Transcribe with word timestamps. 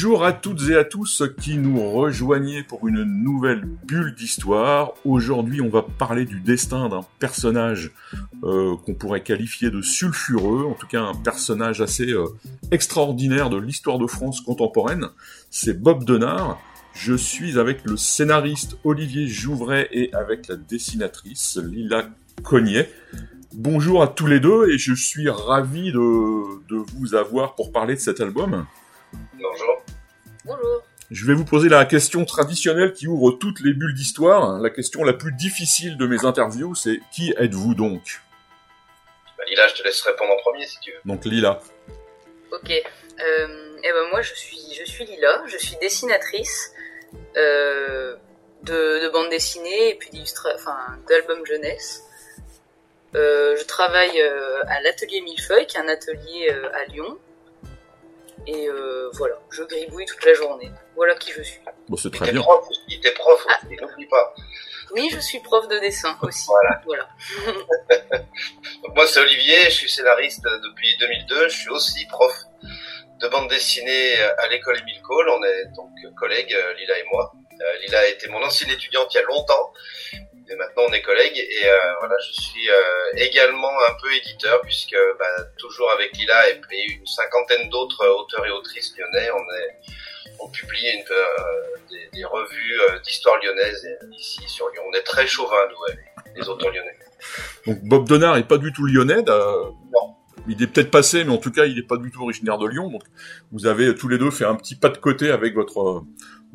Bonjour 0.00 0.24
à 0.24 0.32
toutes 0.32 0.70
et 0.70 0.76
à 0.76 0.84
tous 0.84 1.24
qui 1.40 1.58
nous 1.58 1.90
rejoignez 1.90 2.62
pour 2.62 2.86
une 2.86 3.02
nouvelle 3.02 3.64
bulle 3.64 4.14
d'histoire. 4.14 4.92
Aujourd'hui, 5.04 5.60
on 5.60 5.70
va 5.70 5.82
parler 5.82 6.24
du 6.24 6.38
destin 6.38 6.88
d'un 6.88 7.00
personnage 7.18 7.90
euh, 8.44 8.76
qu'on 8.76 8.94
pourrait 8.94 9.24
qualifier 9.24 9.70
de 9.70 9.82
sulfureux, 9.82 10.66
en 10.70 10.74
tout 10.74 10.86
cas 10.86 11.02
un 11.02 11.16
personnage 11.16 11.80
assez 11.80 12.12
euh, 12.12 12.26
extraordinaire 12.70 13.50
de 13.50 13.56
l'histoire 13.56 13.98
de 13.98 14.06
France 14.06 14.40
contemporaine. 14.40 15.08
C'est 15.50 15.82
Bob 15.82 16.04
Denard. 16.04 16.60
Je 16.94 17.14
suis 17.14 17.58
avec 17.58 17.84
le 17.84 17.96
scénariste 17.96 18.78
Olivier 18.84 19.26
Jouvray 19.26 19.88
et 19.90 20.14
avec 20.14 20.46
la 20.46 20.54
dessinatrice 20.54 21.58
Lila 21.60 22.08
Cognet. 22.44 22.88
Bonjour 23.52 24.00
à 24.00 24.06
tous 24.06 24.28
les 24.28 24.38
deux 24.38 24.70
et 24.70 24.78
je 24.78 24.94
suis 24.94 25.28
ravi 25.28 25.90
de, 25.90 26.68
de 26.68 26.76
vous 26.94 27.16
avoir 27.16 27.56
pour 27.56 27.72
parler 27.72 27.96
de 27.96 28.00
cet 28.00 28.20
album. 28.20 28.64
Bonjour. 29.32 29.77
Je 31.10 31.24
vais 31.24 31.32
vous 31.32 31.46
poser 31.46 31.70
la 31.70 31.86
question 31.86 32.26
traditionnelle 32.26 32.92
qui 32.92 33.06
ouvre 33.06 33.30
toutes 33.32 33.60
les 33.60 33.72
bulles 33.72 33.94
d'histoire. 33.94 34.58
La 34.58 34.68
question 34.68 35.04
la 35.04 35.14
plus 35.14 35.32
difficile 35.32 35.96
de 35.96 36.06
mes 36.06 36.26
interviews, 36.26 36.74
c'est 36.74 37.00
qui 37.12 37.32
êtes-vous 37.38 37.74
donc? 37.74 38.20
Bah, 39.38 39.44
Lila, 39.48 39.66
je 39.68 39.74
te 39.74 39.82
laisse 39.84 40.02
répondre 40.02 40.32
en 40.32 40.36
premier 40.42 40.66
si 40.66 40.78
tu 40.80 40.92
veux. 40.92 40.98
Donc 41.06 41.24
Lila. 41.24 41.60
Ok. 42.52 42.70
Euh, 42.70 43.76
eh 43.82 43.92
ben 43.92 44.08
moi 44.10 44.20
je 44.20 44.34
suis 44.34 44.74
je 44.78 44.84
suis 44.84 45.06
Lila, 45.06 45.42
je 45.46 45.56
suis 45.56 45.76
dessinatrice 45.80 46.72
euh, 47.38 48.16
de, 48.64 49.02
de 49.02 49.08
bande 49.08 49.30
dessinée 49.30 49.90
et 49.90 49.94
puis 49.94 50.10
d'albums 51.08 51.46
jeunesse. 51.46 52.02
Euh, 53.14 53.56
je 53.58 53.64
travaille 53.64 54.20
euh, 54.20 54.62
à 54.66 54.82
l'atelier 54.82 55.22
Millefeuille, 55.22 55.66
qui 55.66 55.78
est 55.78 55.80
un 55.80 55.88
atelier 55.88 56.50
euh, 56.50 56.68
à 56.74 56.84
Lyon. 56.84 57.18
Et 58.46 58.68
euh, 58.68 59.08
voilà, 59.14 59.38
je 59.50 59.62
gribouille 59.62 60.04
toute 60.04 60.24
la 60.24 60.34
journée. 60.34 60.70
Voilà 60.98 61.14
qui 61.14 61.30
je 61.32 61.42
suis. 61.42 61.60
Bon, 61.88 61.96
c'est 61.96 62.10
très 62.10 62.26
t'es 62.26 62.32
bien. 62.32 62.42
prof 62.42 62.66
aussi, 62.68 63.00
t'es 63.00 63.12
prof 63.12 63.46
Ah. 63.48 63.60
n'oublie 63.80 64.06
pas. 64.06 64.34
Oui, 64.90 65.08
je 65.12 65.20
suis 65.20 65.38
prof 65.38 65.68
de 65.68 65.78
dessin 65.78 66.18
aussi. 66.22 66.46
Voilà. 66.48 66.82
voilà. 66.84 67.08
Donc, 68.82 68.96
moi, 68.96 69.06
c'est 69.06 69.20
Olivier, 69.20 69.64
je 69.66 69.70
suis 69.70 69.88
scénariste 69.88 70.42
depuis 70.42 70.96
2002, 70.98 71.48
je 71.50 71.56
suis 71.56 71.68
aussi 71.70 72.04
prof 72.06 72.34
de 73.20 73.28
bande 73.28 73.48
dessinée 73.48 74.18
à 74.38 74.48
l'école 74.48 74.78
Émile 74.80 75.00
Cole. 75.02 75.28
On 75.28 75.42
est 75.44 75.64
donc 75.76 75.90
collègues, 76.16 76.52
euh, 76.52 76.72
Lila 76.74 76.98
et 76.98 77.04
moi. 77.12 77.32
Euh, 77.60 77.78
Lila 77.82 78.00
a 78.00 78.06
été 78.06 78.28
mon 78.28 78.42
ancienne 78.42 78.70
étudiante 78.70 79.12
il 79.14 79.18
y 79.18 79.20
a 79.20 79.24
longtemps, 79.24 79.72
et 80.50 80.56
maintenant 80.56 80.84
on 80.88 80.92
est 80.92 81.02
collègues. 81.02 81.36
Et 81.38 81.66
euh, 81.66 81.76
voilà, 82.00 82.14
je 82.26 82.32
suis 82.40 82.68
euh, 82.70 83.12
également 83.16 83.72
un 83.90 83.94
peu 84.00 84.12
éditeur, 84.14 84.60
puisque 84.62 84.96
bah, 85.18 85.44
toujours 85.58 85.90
avec 85.92 86.16
Lila 86.16 86.50
et, 86.50 86.60
et 86.72 86.92
une 86.92 87.06
cinquantaine 87.06 87.68
d'autres 87.70 88.06
auteurs 88.06 88.46
et 88.46 88.50
autrices 88.50 88.94
lyonnais, 88.96 89.30
on 89.30 89.42
est 89.56 89.70
on 90.40 90.48
publie 90.50 90.86
une, 90.94 91.02
euh, 91.10 91.24
des, 91.90 92.18
des 92.18 92.24
revues 92.24 92.80
euh, 92.90 92.98
d'histoire 93.00 93.36
lyonnaise 93.42 93.84
euh, 93.84 94.06
ici 94.16 94.40
sur 94.46 94.68
Lyon. 94.68 94.82
On 94.88 94.92
est 94.92 95.02
très 95.02 95.26
chauvin, 95.26 95.56
nous, 95.68 95.94
les 96.36 96.48
auteurs 96.48 96.70
lyonnais. 96.70 96.96
Donc 97.66 97.78
Bob 97.82 98.08
Denard 98.08 98.36
est 98.36 98.46
pas 98.46 98.58
du 98.58 98.72
tout 98.72 98.86
lyonnais. 98.86 99.24
euh, 99.28 99.64
Non. 99.92 100.14
Il 100.46 100.62
est 100.62 100.68
peut-être 100.68 100.92
passé, 100.92 101.24
mais 101.24 101.32
en 101.32 101.38
tout 101.38 101.50
cas, 101.50 101.66
il 101.66 101.74
n'est 101.74 101.82
pas 101.82 101.96
du 101.96 102.10
tout 102.12 102.22
originaire 102.22 102.56
de 102.56 102.66
Lyon. 102.68 102.88
Donc, 102.88 103.02
vous 103.52 103.66
avez 103.66 103.94
tous 103.96 104.08
les 104.08 104.16
deux 104.16 104.30
fait 104.30 104.44
un 104.44 104.54
petit 104.54 104.76
pas 104.76 104.88
de 104.88 104.96
côté 104.96 105.30
avec 105.30 105.54
votre 105.54 105.80
euh, 105.80 106.00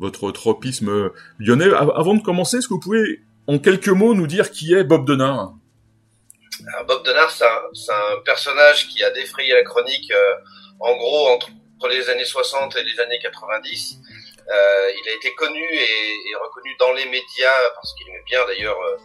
votre 0.00 0.32
tropisme 0.32 0.88
euh, 0.88 1.08
lyonnais. 1.38 1.70
Avant 1.74 2.14
de 2.14 2.22
commencer, 2.22 2.56
est-ce 2.56 2.66
que 2.66 2.74
vous 2.74 2.80
pouvez, 2.80 3.20
en 3.46 3.58
quelques 3.58 3.88
mots, 3.88 4.14
nous 4.14 4.26
dire 4.26 4.50
qui 4.50 4.74
est 4.74 4.84
Bob 4.84 5.06
Denard 5.06 5.52
Bob 6.86 7.04
Denard, 7.04 7.30
c'est 7.30 7.44
un, 7.44 8.20
personnage 8.24 8.88
qui 8.88 9.02
a 9.02 9.10
défrayé 9.10 9.54
la 9.54 9.62
chronique, 9.64 10.10
euh, 10.10 10.34
en 10.80 10.96
gros, 10.96 11.28
entre, 11.28 11.48
les 11.90 12.08
années 12.08 12.24
60 12.24 12.74
et 12.76 12.82
les 12.82 12.98
années 13.00 13.18
90. 13.18 13.98
Euh, 14.48 14.90
il 14.96 15.10
a 15.10 15.14
été 15.16 15.34
connu 15.34 15.62
et, 15.62 16.30
et 16.30 16.34
reconnu 16.42 16.74
dans 16.78 16.92
les 16.92 17.04
médias, 17.04 17.70
parce 17.74 17.94
qu'il 17.94 18.08
aimait 18.08 18.24
bien 18.26 18.40
d'ailleurs 18.46 18.80
euh, 18.80 18.96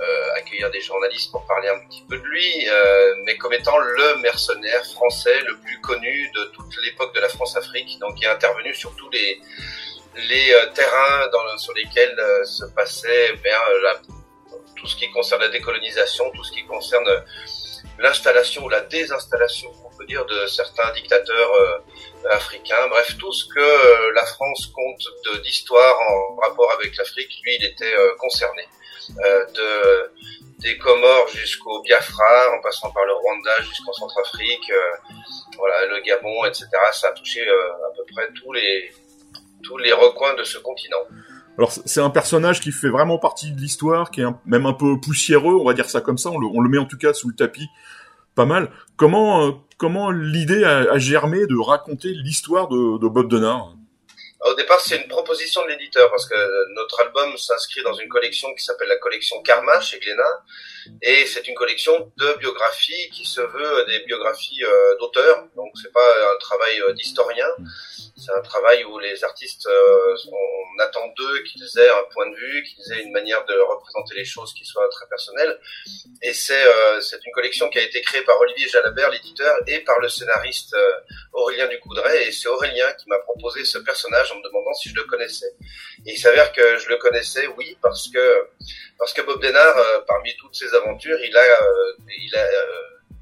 euh, 0.00 0.34
accueillir 0.38 0.72
des 0.72 0.80
journalistes 0.80 1.30
pour 1.30 1.46
parler 1.46 1.68
un 1.68 1.78
petit 1.86 2.02
peu 2.08 2.18
de 2.18 2.24
lui, 2.24 2.68
euh, 2.68 3.14
mais 3.24 3.36
comme 3.36 3.52
étant 3.52 3.78
le 3.78 4.16
mercenaire 4.22 4.84
français 4.86 5.40
le 5.46 5.56
plus 5.58 5.80
connu 5.82 6.32
de 6.34 6.44
toute 6.46 6.82
l'époque 6.82 7.14
de 7.14 7.20
la 7.20 7.28
France-Afrique, 7.28 8.00
donc 8.00 8.20
il 8.20 8.24
est 8.24 8.28
intervenu 8.28 8.74
sur 8.74 8.96
tous 8.96 9.08
les, 9.10 9.40
les 10.16 10.52
euh, 10.52 10.66
terrains 10.74 11.28
dans, 11.32 11.58
sur 11.58 11.74
lesquels 11.74 12.18
euh, 12.18 12.44
se 12.44 12.64
passait 12.66 13.32
ben, 13.42 13.58
la, 13.82 13.94
tout 14.76 14.86
ce 14.86 14.96
qui 14.96 15.10
concerne 15.10 15.40
la 15.40 15.48
décolonisation, 15.48 16.30
tout 16.32 16.44
ce 16.44 16.52
qui 16.52 16.64
concerne 16.66 17.08
euh, 17.08 17.20
l'installation 17.98 18.64
ou 18.64 18.68
la 18.68 18.80
désinstallation, 18.80 19.70
on 19.84 19.96
peut 19.96 20.06
dire, 20.06 20.24
de 20.26 20.46
certains 20.46 20.90
dictateurs 20.92 21.52
euh, 21.54 21.78
africains. 22.30 22.86
Bref, 22.88 23.16
tout 23.18 23.32
ce 23.32 23.46
que 23.46 23.60
euh, 23.60 24.12
la 24.14 24.24
France 24.26 24.66
compte 24.74 25.42
d'histoire 25.42 25.96
en 26.00 26.36
rapport 26.36 26.72
avec 26.72 26.96
l'Afrique, 26.96 27.30
lui, 27.44 27.56
il 27.60 27.64
était 27.64 27.94
euh, 27.94 28.14
concerné. 28.18 28.66
De, 29.18 30.10
des 30.60 30.78
Comores 30.78 31.28
jusqu'au 31.28 31.82
Biafra, 31.82 32.54
en 32.56 32.62
passant 32.62 32.90
par 32.90 33.04
le 33.04 33.12
Rwanda 33.12 33.50
jusqu'en 33.60 33.92
Centrafrique, 33.92 34.72
voilà, 35.58 35.84
le 35.84 36.00
Gabon, 36.00 36.46
etc. 36.46 36.68
Ça 36.92 37.08
a 37.08 37.12
touché 37.12 37.42
à 37.46 37.94
peu 37.94 38.02
près 38.14 38.26
tous 38.32 38.50
les 38.54 38.90
tous 39.64 39.78
les 39.78 39.92
recoins 39.92 40.34
de 40.36 40.44
ce 40.44 40.58
continent. 40.58 40.98
Alors, 41.56 41.72
c'est 41.72 42.00
un 42.00 42.10
personnage 42.10 42.60
qui 42.60 42.72
fait 42.72 42.88
vraiment 42.88 43.18
partie 43.18 43.52
de 43.52 43.60
l'histoire, 43.60 44.10
qui 44.10 44.20
est 44.20 44.26
même 44.44 44.66
un 44.66 44.72
peu 44.72 45.00
poussiéreux, 45.00 45.54
on 45.54 45.64
va 45.64 45.74
dire 45.74 45.88
ça 45.88 46.00
comme 46.00 46.18
ça. 46.18 46.30
On 46.30 46.60
le, 46.60 46.68
met 46.68 46.78
en 46.78 46.86
tout 46.86 46.98
cas 46.98 47.12
sous 47.12 47.28
le 47.28 47.34
tapis, 47.34 47.68
pas 48.34 48.44
mal. 48.44 48.70
Comment 48.96 49.46
euh, 49.46 49.50
comment 49.78 50.10
l'idée 50.10 50.64
a, 50.64 50.92
a 50.92 50.98
germé 50.98 51.46
de 51.46 51.56
raconter 51.56 52.08
l'histoire 52.12 52.68
de, 52.68 52.98
de 52.98 53.08
Bob 53.08 53.28
Denard 53.28 53.74
Au 54.44 54.52
départ, 54.52 54.78
c'est 54.78 54.96
une 54.96 55.08
proposition 55.08 55.64
de 55.64 55.70
l'éditeur 55.70 56.10
parce 56.10 56.28
que 56.28 56.72
notre 56.74 57.00
album 57.00 57.34
s'inscrit 57.38 57.82
dans 57.82 57.94
une 57.94 58.10
collection 58.10 58.52
qui 58.54 58.62
s'appelle 58.62 58.88
la 58.88 58.98
collection 58.98 59.40
Karma 59.40 59.80
chez 59.80 59.98
Glénat 59.98 60.44
et 61.00 61.24
c'est 61.24 61.48
une 61.48 61.54
collection 61.54 62.12
de 62.18 62.34
biographies 62.38 63.08
qui 63.10 63.24
se 63.24 63.40
veut 63.40 63.84
des 63.86 64.00
biographies 64.00 64.62
euh, 64.62 64.96
d'auteurs. 64.98 65.46
Donc 65.56 65.72
c'est 65.82 65.92
pas 65.92 66.34
un 66.34 66.36
travail 66.38 66.78
euh, 66.82 66.92
d'historien, 66.92 67.46
c'est 68.16 68.32
un 68.32 68.42
travail 68.42 68.84
où 68.84 68.98
les 68.98 69.24
artistes, 69.24 69.66
euh, 69.66 70.16
on 70.30 70.82
attend 70.82 71.06
d'eux 71.16 71.42
qu'ils 71.44 71.64
aient 71.78 71.88
un 71.88 72.04
point 72.12 72.28
de 72.28 72.36
vue, 72.36 72.62
qu'ils 72.64 72.92
aient 72.92 73.02
une 73.02 73.12
manière 73.12 73.44
de 73.46 73.54
représenter 73.54 74.16
les 74.16 74.26
choses 74.26 74.52
qui 74.52 74.66
soit 74.66 74.88
très 74.90 75.06
personnelle. 75.06 75.58
Et 76.22 76.34
c'est 76.34 76.64
c'est 77.00 77.24
une 77.24 77.32
collection 77.32 77.68
qui 77.70 77.78
a 77.78 77.82
été 77.82 78.00
créée 78.02 78.22
par 78.22 78.38
Olivier 78.40 78.68
Jalabert, 78.68 79.10
l'éditeur, 79.10 79.56
et 79.66 79.80
par 79.80 80.00
le 80.00 80.08
scénariste 80.08 80.76
Aurélien 81.32 81.66
Ducoudray. 81.68 82.28
Et 82.28 82.32
c'est 82.32 82.48
Aurélien 82.48 82.92
qui 82.94 83.08
m'a 83.08 83.18
proposé 83.20 83.64
ce 83.64 83.78
personnage 83.78 84.33
me 84.34 84.42
demandant 84.42 84.74
si 84.74 84.88
je 84.88 84.94
le 84.94 85.04
connaissais. 85.04 85.54
Et 86.06 86.12
il 86.12 86.18
s'avère 86.18 86.52
que 86.52 86.78
je 86.78 86.88
le 86.88 86.96
connaissais, 86.96 87.46
oui, 87.56 87.76
parce 87.82 88.08
que 88.08 88.48
parce 88.98 89.12
que 89.12 89.22
Bob 89.22 89.42
Denard, 89.42 89.76
euh, 89.76 90.00
parmi 90.06 90.34
toutes 90.36 90.54
ses 90.54 90.72
aventures, 90.74 91.18
il 91.22 91.36
a 91.36 91.40
euh, 91.40 91.92
euh, 92.36 92.70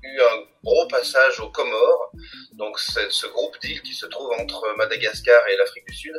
eu 0.04 0.20
un 0.20 0.44
gros 0.62 0.86
passage 0.86 1.40
aux 1.40 1.48
Comores, 1.48 2.12
donc 2.52 2.78
ce 2.78 3.26
groupe 3.28 3.58
d'îles 3.60 3.82
qui 3.82 3.94
se 3.94 4.06
trouve 4.06 4.30
entre 4.38 4.74
Madagascar 4.76 5.48
et 5.48 5.56
l'Afrique 5.56 5.86
du 5.88 5.94
Sud. 5.94 6.14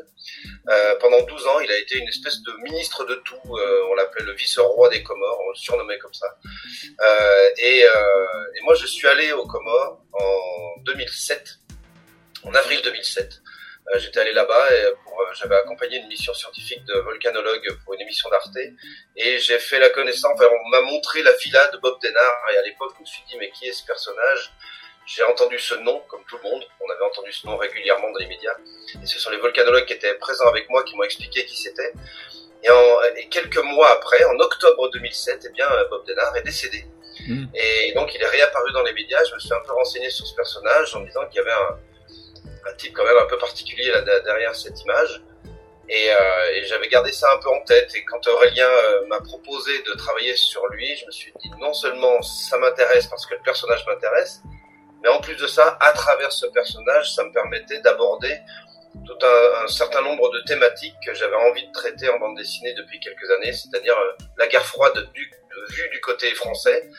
Pendant 0.99 1.21
12 1.21 1.47
ans, 1.47 1.59
il 1.59 1.71
a 1.71 1.77
été 1.77 1.97
une 1.97 2.07
espèce 2.07 2.41
de 2.41 2.53
ministre 2.63 3.05
de 3.05 3.15
tout. 3.15 3.39
on 3.45 3.93
l'appelait 3.95 4.25
le 4.25 4.33
vice-roi 4.33 4.89
des 4.89 5.03
Comores, 5.03 5.39
on 5.45 5.49
le 5.49 5.55
surnommait 5.55 5.97
comme 5.99 6.13
ça. 6.13 6.27
Et 7.57 7.85
moi, 8.63 8.73
je 8.75 8.85
suis 8.85 9.07
allé 9.07 9.33
aux 9.33 9.47
Comores 9.47 10.01
en 10.13 10.81
2007, 10.83 11.59
en 12.43 12.53
avril 12.53 12.81
2007. 12.83 13.41
Euh, 13.89 13.99
J'étais 13.99 14.19
allé 14.19 14.31
là-bas 14.31 14.71
et 14.73 14.93
pour, 15.03 15.19
euh, 15.19 15.25
j'avais 15.33 15.55
accompagné 15.55 15.97
une 15.97 16.07
mission 16.07 16.33
scientifique 16.33 16.83
de 16.85 16.93
volcanologue 16.99 17.67
pour 17.83 17.93
une 17.93 18.01
émission 18.01 18.29
d'Arte 18.29 18.55
et 19.15 19.39
j'ai 19.39 19.59
fait 19.59 19.79
la 19.79 19.89
connaissance. 19.89 20.31
Enfin, 20.35 20.45
on 20.49 20.69
m'a 20.69 20.81
montré 20.81 21.21
la 21.21 21.33
villa 21.33 21.67
de 21.67 21.77
Bob 21.77 22.01
Denard 22.01 22.45
et 22.53 22.57
à 22.57 22.61
l'époque, 22.63 22.93
je 22.95 23.01
me 23.01 23.05
suis 23.05 23.23
dit 23.27 23.35
mais 23.37 23.49
qui 23.51 23.67
est 23.67 23.73
ce 23.73 23.85
personnage? 23.85 24.51
J'ai 25.05 25.23
entendu 25.23 25.59
ce 25.59 25.75
nom 25.75 26.01
comme 26.07 26.23
tout 26.29 26.37
le 26.41 26.49
monde. 26.49 26.63
On 26.79 26.89
avait 26.89 27.03
entendu 27.03 27.33
ce 27.33 27.45
nom 27.45 27.57
régulièrement 27.57 28.09
dans 28.11 28.19
les 28.19 28.27
médias 28.27 28.55
et 29.01 29.05
ce 29.05 29.19
sont 29.19 29.31
les 29.31 29.37
volcanologues 29.37 29.85
qui 29.85 29.93
étaient 29.93 30.13
présents 30.15 30.47
avec 30.47 30.69
moi 30.69 30.83
qui 30.83 30.95
m'ont 30.95 31.03
expliqué 31.03 31.45
qui 31.45 31.57
c'était. 31.57 31.91
Et, 32.63 32.69
en, 32.69 33.01
et 33.17 33.27
quelques 33.27 33.57
mois 33.57 33.91
après, 33.91 34.23
en 34.23 34.39
octobre 34.39 34.89
2007, 34.91 35.45
eh 35.45 35.51
bien 35.51 35.67
Bob 35.89 36.07
Denard 36.07 36.37
est 36.37 36.43
décédé. 36.43 36.85
Mm. 37.27 37.47
Et 37.53 37.91
donc 37.93 38.15
il 38.15 38.21
est 38.21 38.27
réapparu 38.27 38.71
dans 38.71 38.83
les 38.83 38.93
médias. 38.93 39.21
Je 39.25 39.33
me 39.35 39.39
suis 39.39 39.51
un 39.53 39.59
peu 39.65 39.73
renseigné 39.73 40.09
sur 40.09 40.25
ce 40.25 40.35
personnage 40.35 40.95
en 40.95 41.01
me 41.01 41.07
disant 41.07 41.27
qu'il 41.27 41.35
y 41.35 41.39
avait 41.39 41.51
un, 41.51 41.77
un 42.65 42.73
type 42.75 42.93
quand 42.93 43.03
même 43.03 43.17
un 43.17 43.25
peu 43.25 43.37
particulier 43.37 43.91
derrière 44.23 44.55
cette 44.55 44.79
image. 44.81 45.21
Et, 45.89 46.07
et 46.07 46.65
j'avais 46.65 46.87
gardé 46.87 47.11
ça 47.11 47.31
un 47.33 47.37
peu 47.37 47.49
en 47.49 47.61
tête. 47.65 47.93
Et 47.95 48.05
quand 48.05 48.25
Aurélien 48.27 48.69
m'a 49.09 49.19
proposé 49.19 49.81
de 49.83 49.91
travailler 49.93 50.35
sur 50.35 50.65
lui, 50.67 50.95
je 50.95 51.05
me 51.05 51.11
suis 51.11 51.33
dit 51.41 51.51
non 51.59 51.73
seulement 51.73 52.21
ça 52.21 52.57
m'intéresse 52.57 53.07
parce 53.07 53.25
que 53.25 53.35
le 53.35 53.41
personnage 53.41 53.85
m'intéresse, 53.85 54.41
mais 55.03 55.09
en 55.09 55.19
plus 55.19 55.35
de 55.35 55.47
ça, 55.47 55.77
à 55.81 55.91
travers 55.91 56.31
ce 56.31 56.45
personnage, 56.47 57.13
ça 57.13 57.25
me 57.25 57.33
permettait 57.33 57.79
d'aborder 57.79 58.39
tout 59.05 59.25
un, 59.25 59.65
un, 59.65 59.67
certain 59.67 60.01
nombre 60.01 60.31
de 60.31 60.39
thématiques 60.41 60.95
que 61.05 61.13
j'avais 61.13 61.35
envie 61.35 61.67
de 61.67 61.71
traiter 61.73 62.09
en 62.09 62.19
bande 62.19 62.37
dessinée 62.37 62.73
depuis 62.73 62.99
quelques 62.99 63.29
années, 63.31 63.51
c'est-à-dire 63.51 63.95
la 64.37 64.47
guerre 64.47 64.65
froide 64.65 65.09
du, 65.13 65.29
vue 65.69 65.89
du 65.89 65.99
côté 66.01 66.33
français, 66.35 66.89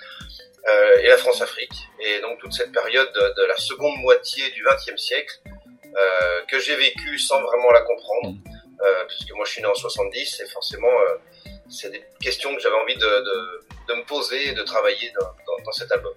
euh, 0.68 1.02
et 1.02 1.08
la 1.08 1.16
France-Afrique. 1.16 1.74
Et 2.00 2.20
donc 2.20 2.38
toute 2.38 2.52
cette 2.52 2.72
période 2.72 3.10
de, 3.14 3.42
de 3.42 3.46
la 3.46 3.56
seconde 3.56 3.96
moitié 3.98 4.50
du 4.50 4.64
XXe 4.64 5.00
siècle 5.00 5.40
euh, 5.46 6.40
que 6.48 6.58
j'ai 6.58 6.76
vécu 6.76 7.18
sans 7.18 7.40
vraiment 7.42 7.70
la 7.70 7.82
comprendre, 7.82 8.36
euh, 8.82 9.04
puisque 9.08 9.32
moi 9.34 9.44
je 9.44 9.52
suis 9.52 9.62
né 9.62 9.68
en 9.68 9.74
70 9.74 10.40
et 10.40 10.46
forcément 10.46 10.88
euh, 10.88 11.50
c'est 11.68 11.90
des 11.90 12.02
questions 12.20 12.54
que 12.54 12.60
j'avais 12.60 12.74
envie 12.76 12.96
de, 12.96 13.00
de, 13.00 13.94
de, 13.94 14.00
me 14.00 14.04
poser 14.06 14.48
et 14.48 14.52
de 14.54 14.62
travailler 14.62 15.12
dans, 15.18 15.26
dans, 15.26 15.64
dans, 15.64 15.72
cet 15.72 15.90
album. 15.92 16.12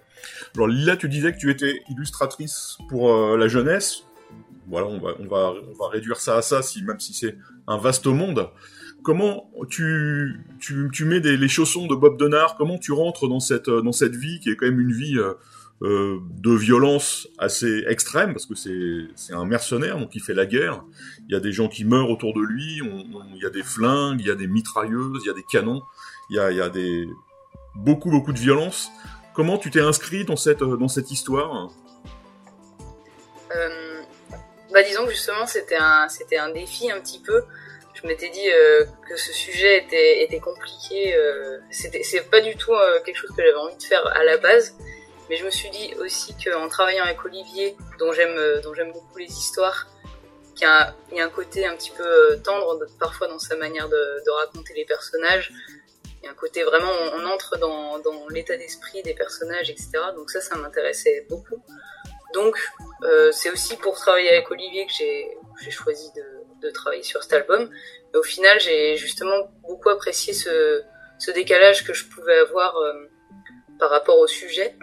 Alors 0.54 0.68
Lila, 0.68 0.96
tu 0.96 1.08
disais 1.08 1.32
que 1.32 1.38
tu 1.38 1.50
étais 1.50 1.80
illustratrice 1.90 2.78
pour 2.88 3.12
euh, 3.12 3.36
la 3.36 3.48
jeunesse. 3.48 4.04
Voilà, 4.66 4.86
on 4.86 4.98
va, 4.98 5.14
on 5.18 5.26
va, 5.26 5.54
on 5.70 5.72
va 5.82 5.88
réduire 5.88 6.20
ça 6.20 6.36
à 6.36 6.42
ça, 6.42 6.60
si, 6.62 6.82
même 6.82 7.00
si 7.00 7.14
c'est 7.14 7.36
un 7.66 7.78
vaste 7.78 8.06
monde 8.06 8.50
comment 9.02 9.50
tu, 9.70 10.40
tu, 10.60 10.88
tu 10.92 11.04
mets 11.04 11.20
des, 11.20 11.36
les 11.36 11.48
chaussons 11.48 11.86
de 11.86 11.94
Bob 11.94 12.18
Denard, 12.18 12.56
comment 12.56 12.78
tu 12.78 12.92
rentres 12.92 13.28
dans 13.28 13.40
cette, 13.40 13.70
dans 13.70 13.92
cette 13.92 14.14
vie 14.14 14.40
qui 14.40 14.50
est 14.50 14.56
quand 14.56 14.66
même 14.66 14.80
une 14.80 14.92
vie 14.92 15.18
euh, 15.18 15.34
euh, 15.82 16.18
de 16.30 16.52
violence 16.52 17.28
assez 17.38 17.84
extrême, 17.86 18.32
parce 18.32 18.46
que 18.46 18.54
c'est 19.14 19.32
un 19.32 19.44
mercenaire, 19.44 19.98
donc 19.98 20.14
il 20.14 20.20
fait 20.20 20.34
la 20.34 20.44
guerre, 20.44 20.84
il 21.28 21.32
y 21.32 21.36
a 21.36 21.40
des 21.40 21.52
gens 21.52 21.68
qui 21.68 21.84
meurent 21.84 22.10
autour 22.10 22.34
de 22.34 22.42
lui, 22.42 22.80
il 22.82 23.40
y 23.40 23.46
a 23.46 23.50
des 23.50 23.62
flingues, 23.62 24.20
il 24.20 24.26
y 24.26 24.30
a 24.30 24.34
des 24.34 24.48
mitrailleuses, 24.48 25.22
il 25.24 25.28
y 25.28 25.30
a 25.30 25.34
des 25.34 25.44
canons, 25.44 25.82
il 26.30 26.36
y 26.36 26.38
a, 26.40 26.50
il 26.50 26.56
y 26.56 26.60
a 26.60 26.68
des, 26.68 27.06
beaucoup, 27.76 28.10
beaucoup 28.10 28.32
de 28.32 28.38
violence. 28.38 28.90
Comment 29.34 29.56
tu 29.56 29.70
t'es 29.70 29.80
inscrit 29.80 30.24
dans 30.24 30.34
cette, 30.34 30.64
dans 30.64 30.88
cette 30.88 31.12
histoire? 31.12 31.70
Euh, 33.54 34.02
bah 34.72 34.82
disons 34.82 35.04
que 35.06 35.12
justement 35.12 35.46
c'était 35.46 35.76
un, 35.76 36.08
un 36.40 36.52
défi 36.52 36.90
un 36.90 37.00
petit 37.00 37.22
peu 37.24 37.44
je 38.00 38.06
m'étais 38.06 38.28
dit 38.28 38.48
euh, 38.48 38.84
que 39.08 39.16
ce 39.16 39.32
sujet 39.32 39.78
était, 39.78 40.40
compliqué. 40.40 41.14
Euh, 41.16 41.58
c'est 41.70 42.30
pas 42.30 42.40
du 42.40 42.56
tout 42.56 42.72
euh, 42.72 43.00
quelque 43.00 43.16
chose 43.16 43.30
que 43.30 43.42
j'avais 43.42 43.54
envie 43.54 43.76
de 43.76 43.82
faire 43.82 44.06
à 44.06 44.24
la 44.24 44.36
base, 44.36 44.76
mais 45.28 45.36
je 45.36 45.44
me 45.44 45.50
suis 45.50 45.70
dit 45.70 45.94
aussi 46.00 46.34
qu'en 46.42 46.68
travaillant 46.68 47.04
avec 47.04 47.24
Olivier, 47.24 47.76
dont 47.98 48.12
j'aime 48.12 48.36
euh, 48.36 48.60
beaucoup 48.92 49.18
les 49.18 49.26
histoires, 49.26 49.88
qu'il 50.54 50.66
y, 50.66 51.20
a 51.20 51.24
un 51.24 51.28
côté 51.28 51.66
un 51.66 51.76
petit 51.76 51.92
peu 51.92 52.38
tendre 52.42 52.84
parfois 52.98 53.28
dans 53.28 53.38
sa 53.38 53.56
manière 53.56 53.88
de, 53.88 54.30
raconter 54.38 54.74
les 54.74 54.84
personnages. 54.84 55.52
Il 56.20 56.24
y 56.24 56.28
a 56.28 56.32
un 56.32 56.34
côté 56.34 56.64
vraiment, 56.64 56.90
on, 57.14 57.26
entre 57.26 57.58
dans 57.58 58.00
l'état 58.28 58.56
d'esprit 58.56 59.02
des 59.02 59.14
personnages, 59.14 59.70
etc. 59.70 59.90
Donc 60.16 60.30
ça, 60.30 60.40
ça 60.40 60.56
m'intéressait 60.56 61.26
beaucoup. 61.28 61.62
Donc 62.34 62.58
c'est 63.30 63.50
aussi 63.50 63.76
pour 63.76 63.94
travailler 63.96 64.30
avec 64.30 64.50
Olivier 64.50 64.86
que 64.86 64.92
j'ai 64.92 65.70
choisi 65.70 66.10
de 66.16 66.37
de 66.60 66.70
travailler 66.70 67.02
sur 67.02 67.22
cet 67.22 67.32
album. 67.32 67.70
Mais 68.12 68.18
au 68.18 68.22
final, 68.22 68.58
j'ai 68.60 68.96
justement 68.96 69.50
beaucoup 69.62 69.90
apprécié 69.90 70.32
ce, 70.32 70.82
décalage 71.34 71.84
que 71.84 71.92
je 71.92 72.04
pouvais 72.06 72.38
avoir 72.38 72.76
euh, 72.76 73.08
par 73.78 73.90
rapport 73.90 74.18
au 74.18 74.26
sujet. 74.26 74.76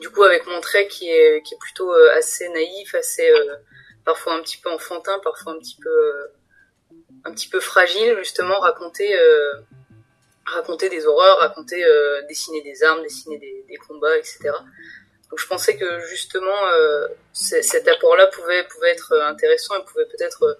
Du 0.00 0.10
coup, 0.10 0.22
avec 0.22 0.46
mon 0.46 0.60
trait 0.60 0.88
qui 0.88 1.08
est, 1.08 1.42
plutôt 1.60 1.92
euh, 1.92 2.16
assez 2.16 2.48
naïf, 2.48 2.94
assez 2.94 3.28
euh, 3.28 3.56
parfois 4.04 4.34
un 4.34 4.42
petit 4.42 4.58
peu 4.58 4.70
enfantin, 4.70 5.18
parfois 5.22 5.52
un 5.52 5.58
petit 5.58 5.76
peu 5.80 6.30
un 7.26 7.32
petit 7.32 7.48
peu 7.48 7.60
fragile, 7.60 8.16
justement, 8.18 8.58
raconter 8.60 9.14
raconter 10.46 10.90
des 10.90 11.06
horreurs, 11.06 11.38
raconter 11.38 11.82
dessiner 12.28 12.60
des 12.60 12.82
armes, 12.82 13.02
dessiner 13.02 13.38
des, 13.38 13.64
des, 13.66 13.76
combats, 13.76 14.16
etc. 14.18 14.50
Donc 15.30 15.38
je 15.38 15.46
pensais 15.46 15.76
que 15.78 16.00
justement 16.00 16.60
cet 17.32 17.88
apport-là 17.88 18.26
pouvait 18.26 18.64
pouvait 18.64 18.90
être 18.90 19.14
intéressant 19.22 19.74
et 19.76 19.84
pouvait 19.84 20.04
peut-être 20.04 20.58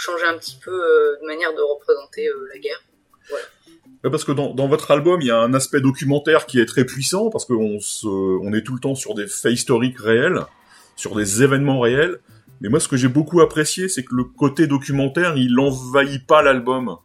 changer 0.00 0.24
un 0.26 0.38
petit 0.38 0.58
peu 0.62 0.72
euh, 0.72 1.16
de 1.20 1.26
manière 1.26 1.54
de 1.54 1.60
représenter 1.60 2.26
euh, 2.28 2.48
la 2.52 2.58
guerre. 2.58 2.82
Voilà. 3.28 3.44
Parce 4.10 4.24
que 4.24 4.32
dans, 4.32 4.54
dans, 4.54 4.66
votre 4.66 4.90
album, 4.90 5.20
il 5.20 5.26
y 5.26 5.30
a 5.30 5.38
un 5.38 5.52
aspect 5.52 5.80
documentaire 5.80 6.46
qui 6.46 6.58
est 6.58 6.64
très 6.64 6.84
puissant, 6.84 7.28
parce 7.28 7.44
qu'on 7.44 7.78
on 8.04 8.52
est 8.54 8.62
tout 8.62 8.72
le 8.72 8.80
temps 8.80 8.94
sur 8.94 9.14
des 9.14 9.26
faits 9.26 9.52
historiques 9.52 9.98
réels, 10.00 10.40
sur 10.96 11.14
des 11.14 11.42
événements 11.42 11.80
réels. 11.80 12.18
Mais 12.62 12.70
moi, 12.70 12.80
ce 12.80 12.88
que 12.88 12.96
j'ai 12.96 13.08
beaucoup 13.08 13.42
apprécié, 13.42 13.88
c'est 13.88 14.02
que 14.02 14.14
le 14.14 14.24
côté 14.24 14.66
documentaire, 14.66 15.36
il 15.36 15.58
envahit 15.58 16.26
pas 16.26 16.40
l'album. 16.40 16.96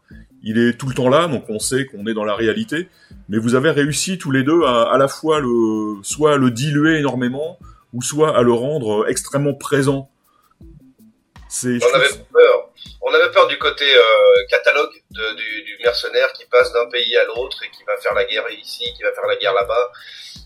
Il 0.41 0.57
est 0.57 0.77
tout 0.77 0.87
le 0.87 0.93
temps 0.93 1.09
là, 1.09 1.27
donc 1.27 1.43
on 1.49 1.59
sait 1.59 1.85
qu'on 1.85 2.07
est 2.07 2.13
dans 2.13 2.23
la 2.23 2.35
réalité. 2.35 2.87
Mais 3.27 3.39
vous 3.39 3.55
avez 3.55 3.71
réussi 3.71 4.17
tous 4.17 4.31
les 4.31 4.43
deux 4.43 4.63
à 4.63 4.83
à 4.83 4.97
la 4.97 5.09
fois 5.09 5.41
le, 5.41 6.01
soit 6.01 6.33
à 6.33 6.37
le 6.37 6.49
diluer 6.49 6.99
énormément, 6.99 7.59
ou 7.93 8.01
soit 8.01 8.37
à 8.37 8.41
le 8.41 8.53
rendre 8.53 9.05
extrêmement 9.09 9.53
présent. 9.53 10.09
C'est, 11.49 11.77
on 11.83 11.95
avait 11.95 12.07
peur 12.31 12.64
on 13.07 13.13
avait 13.13 13.31
peur 13.31 13.47
du 13.47 13.57
côté 13.59 13.85
euh, 13.95 14.45
catalogue 14.49 14.91
de, 15.11 15.35
du, 15.35 15.63
du, 15.63 15.77
mercenaire 15.83 16.33
qui 16.33 16.45
passe 16.45 16.73
d'un 16.73 16.89
pays 16.89 17.15
à 17.17 17.25
l'autre 17.25 17.63
et 17.63 17.69
qui 17.69 17.83
va 17.83 17.95
faire 17.97 18.15
la 18.15 18.25
guerre 18.25 18.49
ici, 18.49 18.91
qui 18.93 19.03
va 19.03 19.13
faire 19.13 19.27
la 19.27 19.35
guerre 19.35 19.53
là-bas. 19.53 19.91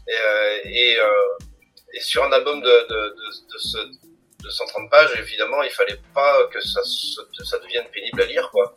Et, 0.08 0.14
euh, 0.14 0.58
et, 0.66 1.00
euh, 1.00 1.38
et, 1.94 2.02
sur 2.02 2.24
un 2.24 2.32
album 2.34 2.62
de, 2.62 2.88
de, 2.90 3.16
de, 3.54 3.58
ce, 3.58 3.78
de 4.44 4.50
130 4.50 4.90
pages, 4.92 5.18
évidemment, 5.18 5.64
il 5.64 5.70
fallait 5.70 6.00
pas 6.14 6.48
que 6.48 6.60
ça, 6.60 6.82
ça 6.84 7.60
devienne 7.60 7.88
pénible 7.92 8.22
à 8.22 8.26
lire, 8.26 8.50
quoi. 8.52 8.76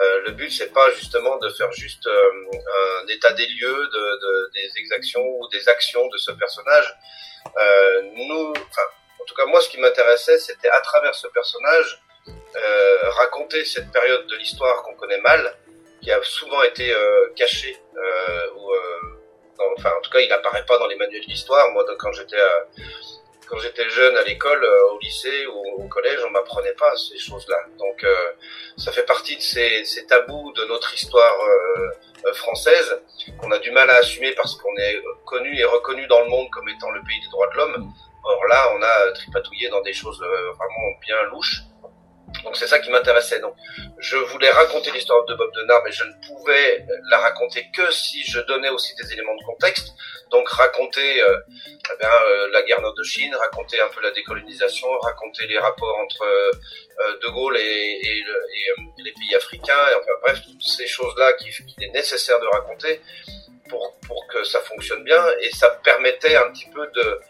Euh, 0.00 0.22
le 0.26 0.32
but, 0.32 0.50
c'est 0.50 0.72
pas 0.72 0.90
justement 0.92 1.36
de 1.38 1.48
faire 1.50 1.70
juste 1.72 2.06
euh, 2.06 3.02
un 3.02 3.06
état 3.08 3.32
des 3.34 3.46
lieux 3.46 3.88
de, 3.92 4.50
des 4.54 4.70
exactions 4.78 5.24
ou 5.38 5.48
des 5.48 5.68
actions 5.68 6.08
de 6.08 6.16
ce 6.16 6.32
personnage. 6.32 6.96
Euh, 7.46 8.02
nous, 8.14 8.52
en 8.52 9.24
tout 9.26 9.34
cas, 9.34 9.44
moi, 9.46 9.60
ce 9.60 9.68
qui 9.68 9.78
m'intéressait, 9.78 10.38
c'était 10.38 10.70
à 10.70 10.80
travers 10.80 11.14
ce 11.14 11.26
personnage, 11.28 12.02
euh, 12.28 13.10
raconter 13.10 13.64
cette 13.64 13.90
période 13.90 14.26
de 14.26 14.36
l'histoire 14.36 14.82
qu'on 14.82 14.94
connaît 14.94 15.20
mal, 15.20 15.56
qui 16.02 16.10
a 16.10 16.20
souvent 16.22 16.62
été 16.62 16.92
euh, 16.92 17.32
cachée, 17.36 17.78
euh, 17.96 18.50
ou, 18.56 18.72
euh, 18.72 19.74
enfin 19.76 19.92
en 19.96 20.00
tout 20.00 20.10
cas 20.10 20.18
il 20.18 20.28
n'apparaît 20.28 20.66
pas 20.66 20.78
dans 20.78 20.88
les 20.88 20.96
manuels 20.96 21.24
d'histoire. 21.24 21.70
Moi 21.70 21.84
quand 21.98 22.12
j'étais 22.12 22.36
quand 23.48 23.58
j'étais 23.58 23.88
jeune 23.90 24.16
à 24.16 24.22
l'école, 24.22 24.64
au 24.92 24.98
lycée 24.98 25.46
ou 25.46 25.82
au 25.84 25.88
collège, 25.88 26.20
on 26.26 26.30
m'apprenait 26.30 26.72
pas 26.72 26.96
ces 26.96 27.18
choses-là. 27.18 27.58
Donc 27.78 28.04
ça 28.78 28.92
fait 28.92 29.04
partie 29.04 29.36
de 29.36 29.42
ces, 29.42 29.84
ces, 29.84 30.06
tabous 30.06 30.52
de 30.52 30.64
notre 30.64 30.92
histoire 30.94 31.36
française 32.32 33.00
qu'on 33.38 33.52
a 33.52 33.58
du 33.58 33.70
mal 33.70 33.90
à 33.90 33.96
assumer 33.96 34.32
parce 34.32 34.56
qu'on 34.56 34.74
est 34.78 35.02
connu 35.26 35.56
et 35.58 35.64
reconnu 35.64 36.06
dans 36.06 36.20
le 36.22 36.28
monde 36.28 36.48
comme 36.50 36.68
étant 36.68 36.90
le 36.90 37.02
pays 37.02 37.20
des 37.20 37.28
droits 37.30 37.48
de 37.48 37.56
l'homme. 37.56 37.92
Or 38.24 38.46
là, 38.46 38.72
on 38.74 38.82
a 38.82 39.12
tripatouillé 39.12 39.68
dans 39.68 39.82
des 39.82 39.92
choses 39.92 40.18
vraiment 40.18 40.98
bien 41.02 41.22
louches. 41.24 41.62
Donc 42.44 42.56
c'est 42.56 42.66
ça 42.66 42.78
qui 42.78 42.90
m'intéressait. 42.90 43.40
Donc 43.40 43.54
je 43.98 44.16
voulais 44.16 44.50
raconter 44.50 44.90
l'histoire 44.90 45.24
de 45.26 45.34
Bob 45.34 45.50
Denard, 45.54 45.82
mais 45.84 45.92
je 45.92 46.04
ne 46.04 46.12
pouvais 46.26 46.84
la 47.10 47.18
raconter 47.18 47.66
que 47.74 47.90
si 47.92 48.22
je 48.24 48.40
donnais 48.40 48.68
aussi 48.70 48.94
des 48.96 49.12
éléments 49.12 49.36
de 49.36 49.44
contexte. 49.44 49.92
Donc 50.30 50.48
raconter 50.48 51.22
euh, 51.22 51.36
eh 51.50 52.04
euh, 52.04 52.48
la 52.52 52.62
guerre 52.62 52.80
d'Indochine, 52.80 53.34
raconter 53.34 53.80
un 53.80 53.88
peu 53.88 54.00
la 54.00 54.10
décolonisation, 54.12 54.88
raconter 55.00 55.46
les 55.46 55.58
rapports 55.58 55.98
entre 55.98 56.22
euh, 56.24 57.18
De 57.22 57.28
Gaulle 57.28 57.58
et, 57.58 58.00
les 58.98 59.12
pays 59.12 59.34
africains, 59.34 59.74
enfin 59.98 60.12
bref, 60.22 60.42
toutes 60.44 60.62
ces 60.62 60.86
choses-là 60.86 61.32
qu'il 61.34 61.52
est 61.80 61.92
nécessaire 61.92 62.38
de 62.38 62.46
raconter 62.46 63.00
pour, 63.72 63.98
pour 64.06 64.26
que 64.28 64.44
ça 64.44 64.60
fonctionne 64.60 65.02
bien. 65.02 65.24
Et 65.40 65.50
ça 65.50 65.68
permettait 65.82 66.36
un 66.36 66.52
petit 66.52 66.68
peu 66.72 66.86
de 66.94 67.20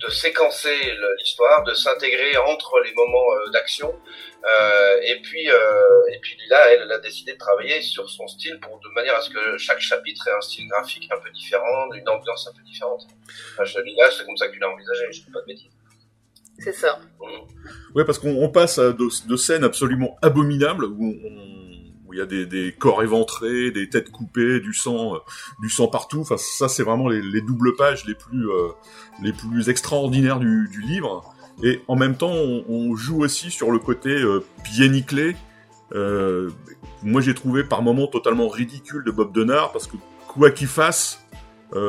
de 0.00 0.10
séquencer 0.10 0.74
l'histoire, 1.18 1.62
de 1.62 1.74
s'intégrer 1.74 2.36
entre 2.36 2.80
les 2.80 2.92
moments 2.92 3.28
d'action 3.52 3.94
euh, 4.44 5.00
et 5.02 5.20
puis, 5.22 5.48
euh, 5.48 6.12
et 6.12 6.18
puis 6.20 6.36
Lila, 6.42 6.72
elle, 6.72 6.82
elle, 6.82 6.92
a 6.92 6.98
décidé 6.98 7.34
de 7.34 7.38
travailler 7.38 7.80
sur 7.80 8.10
son 8.10 8.26
style 8.26 8.58
pour 8.60 8.80
de 8.80 8.88
manière 8.94 9.14
à 9.14 9.20
ce 9.20 9.30
que 9.30 9.56
chaque 9.56 9.80
chapitre 9.80 10.26
ait 10.26 10.32
un 10.32 10.40
style 10.40 10.66
graphique 10.68 11.08
un 11.12 11.20
peu 11.20 11.30
différent, 11.30 11.92
une 11.92 12.08
ambiance 12.08 12.48
un 12.48 12.56
peu 12.56 12.62
différente. 12.64 13.06
Enfin, 13.52 13.80
Lila, 13.82 14.10
c'est 14.10 14.24
comme 14.26 14.36
ça 14.36 14.48
que 14.48 14.54
tu 14.54 14.58
l'as 14.58 14.70
envisagé, 14.70 15.04
je 15.12 15.28
ne 15.28 15.32
pas 15.32 15.40
de 15.42 15.46
bêtises. 15.46 15.70
C'est 16.58 16.72
ça. 16.72 16.98
Mmh. 17.20 17.94
Ouais, 17.94 18.04
parce 18.04 18.18
qu'on 18.18 18.48
passe 18.48 18.78
à 18.78 18.92
de, 18.92 19.28
de, 19.28 19.36
scènes 19.36 19.64
absolument 19.64 20.18
abominables 20.22 20.84
où 20.84 21.14
il 22.12 22.18
y 22.18 22.20
a 22.20 22.26
des, 22.26 22.74
corps 22.78 23.02
éventrés, 23.02 23.70
des 23.70 23.88
têtes 23.88 24.10
coupées, 24.10 24.60
du 24.60 24.74
sang, 24.74 25.14
euh, 25.14 25.18
du 25.60 25.70
sang 25.70 25.88
partout. 25.88 26.20
Enfin, 26.20 26.36
ça, 26.38 26.68
c'est 26.68 26.82
vraiment 26.82 27.08
les, 27.08 27.22
les, 27.22 27.40
doubles 27.40 27.74
pages 27.76 28.04
les 28.06 28.14
plus, 28.14 28.50
euh, 28.50 28.68
les 29.22 29.32
plus 29.32 29.68
extraordinaires 29.68 30.38
du, 30.38 30.68
livre. 30.82 31.34
Et 31.62 31.82
en 31.88 31.96
même 31.96 32.16
temps, 32.16 32.32
on, 32.32 32.94
joue 32.96 33.22
aussi 33.22 33.50
sur 33.50 33.70
le 33.70 33.78
côté 33.78 34.10
euh, 34.10 34.44
pied. 34.64 34.90
Euh, 35.94 36.50
moi, 37.02 37.20
j'ai 37.20 37.34
trouvé 37.34 37.64
par 37.64 37.82
moments 37.82 38.06
totalement 38.06 38.48
ridicule 38.48 39.04
de 39.04 39.10
Bob 39.10 39.32
Denard 39.32 39.72
parce 39.72 39.86
que 39.86 39.96
quoi 40.26 40.50
qu'il 40.50 40.66
fasse, 40.66 41.24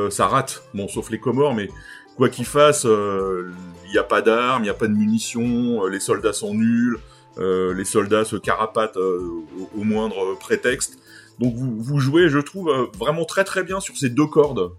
ça 0.09 0.27
rate. 0.27 0.63
Bon, 0.73 0.87
sauf 0.87 1.09
les 1.09 1.19
Comores, 1.19 1.53
mais 1.53 1.69
quoi 2.15 2.29
qu'il 2.29 2.45
fasse, 2.45 2.85
il 2.85 3.91
n'y 3.91 3.97
a 3.97 4.03
pas 4.03 4.21
d'armes, 4.21 4.63
il 4.63 4.65
n'y 4.65 4.69
a 4.69 4.73
pas 4.73 4.87
de 4.87 4.93
munitions, 4.93 5.85
les 5.87 5.99
soldats 5.99 6.33
sont 6.33 6.53
nuls. 6.53 6.97
Les 7.37 7.85
soldats 7.85 8.25
se 8.25 8.35
carapatent 8.35 8.97
au, 8.97 9.45
au, 9.75 9.83
moindre 9.83 10.35
prétexte. 10.35 10.97
Donc 11.39 11.53
vous, 11.55 11.99
jouez, 11.99 12.29
je 12.29 12.39
trouve, 12.39 12.71
vraiment 12.97 13.25
très 13.25 13.43
très 13.43 13.63
bien 13.63 13.79
sur 13.79 13.97
ces 13.97 14.09
deux 14.09 14.27
cordes. 14.27 14.71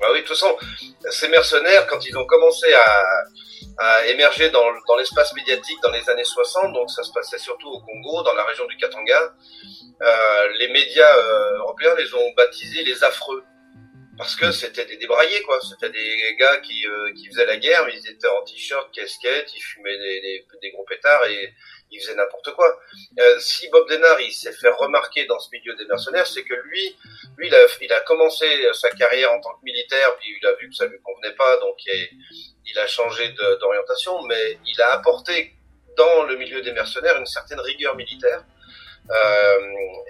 Bah 0.00 0.08
oui, 0.12 0.18
de 0.22 0.26
toute 0.26 0.36
façon, 0.36 0.54
ces 1.10 1.28
mercenaires, 1.28 1.86
quand 1.86 2.04
ils 2.06 2.16
ont 2.16 2.26
commencé 2.26 2.66
à, 2.74 4.06
émerger 4.06 4.50
dans, 4.50 4.96
l'espace 4.96 5.34
médiatique 5.34 5.76
dans 5.82 5.90
les 5.90 6.08
années 6.08 6.24
60, 6.24 6.72
donc 6.72 6.90
ça 6.90 7.02
se 7.02 7.12
passait 7.12 7.38
surtout 7.38 7.68
au 7.68 7.80
Congo, 7.80 8.22
dans 8.22 8.34
la 8.34 8.44
région 8.44 8.66
du 8.66 8.76
Katanga, 8.76 9.34
euh, 10.02 10.48
les 10.58 10.68
médias 10.68 11.16
euh, 11.16 11.58
européens 11.58 11.94
les 11.96 12.14
ont 12.14 12.32
baptisés 12.36 12.84
les 12.84 13.04
affreux. 13.04 13.42
Parce 14.18 14.34
que 14.36 14.50
c'était 14.50 14.84
des 14.86 14.96
débraillés, 14.96 15.42
quoi. 15.42 15.58
C'était 15.60 15.90
des 15.90 16.36
gars 16.38 16.58
qui, 16.58 16.86
euh, 16.86 17.12
qui 17.14 17.26
faisaient 17.28 17.46
la 17.46 17.56
guerre, 17.56 17.84
mais 17.86 17.92
ils 17.94 18.10
étaient 18.10 18.28
en 18.28 18.42
t-shirt, 18.42 18.90
casquette, 18.92 19.52
ils 19.54 19.60
fumaient 19.60 19.98
des, 19.98 20.20
des, 20.20 20.46
des 20.62 20.70
gros 20.70 20.84
pétards 20.84 21.26
et 21.26 21.52
ils 21.90 22.00
faisaient 22.00 22.14
n'importe 22.14 22.52
quoi. 22.52 22.80
Euh, 23.18 23.38
si 23.38 23.68
Bob 23.68 23.88
Denard 23.88 24.20
il 24.20 24.32
s'est 24.32 24.52
fait 24.52 24.70
remarquer 24.70 25.26
dans 25.26 25.38
ce 25.38 25.48
milieu 25.52 25.74
des 25.74 25.84
mercenaires, 25.84 26.26
c'est 26.26 26.44
que 26.44 26.54
lui, 26.54 26.96
lui, 27.36 27.48
il 27.48 27.54
a, 27.54 27.66
il 27.80 27.92
a 27.92 28.00
commencé 28.00 28.46
sa 28.72 28.90
carrière 28.90 29.32
en 29.32 29.40
tant 29.40 29.54
que 29.54 29.64
militaire, 29.64 30.16
puis 30.18 30.36
il 30.40 30.46
a 30.46 30.54
vu 30.54 30.68
que 30.68 30.74
ça 30.74 30.86
lui 30.86 30.98
convenait 31.02 31.34
pas, 31.34 31.58
donc 31.58 31.76
il, 31.86 32.08
il 32.66 32.78
a 32.78 32.86
changé 32.86 33.28
d'orientation, 33.60 34.22
mais 34.22 34.58
il 34.66 34.80
a 34.80 34.92
apporté 34.92 35.54
dans 35.96 36.24
le 36.24 36.36
milieu 36.36 36.60
des 36.62 36.72
mercenaires 36.72 37.16
une 37.18 37.26
certaine 37.26 37.60
rigueur 37.60 37.96
militaire. 37.96 38.44
Euh, 39.10 39.58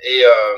et 0.03 0.25
euh, 0.25 0.57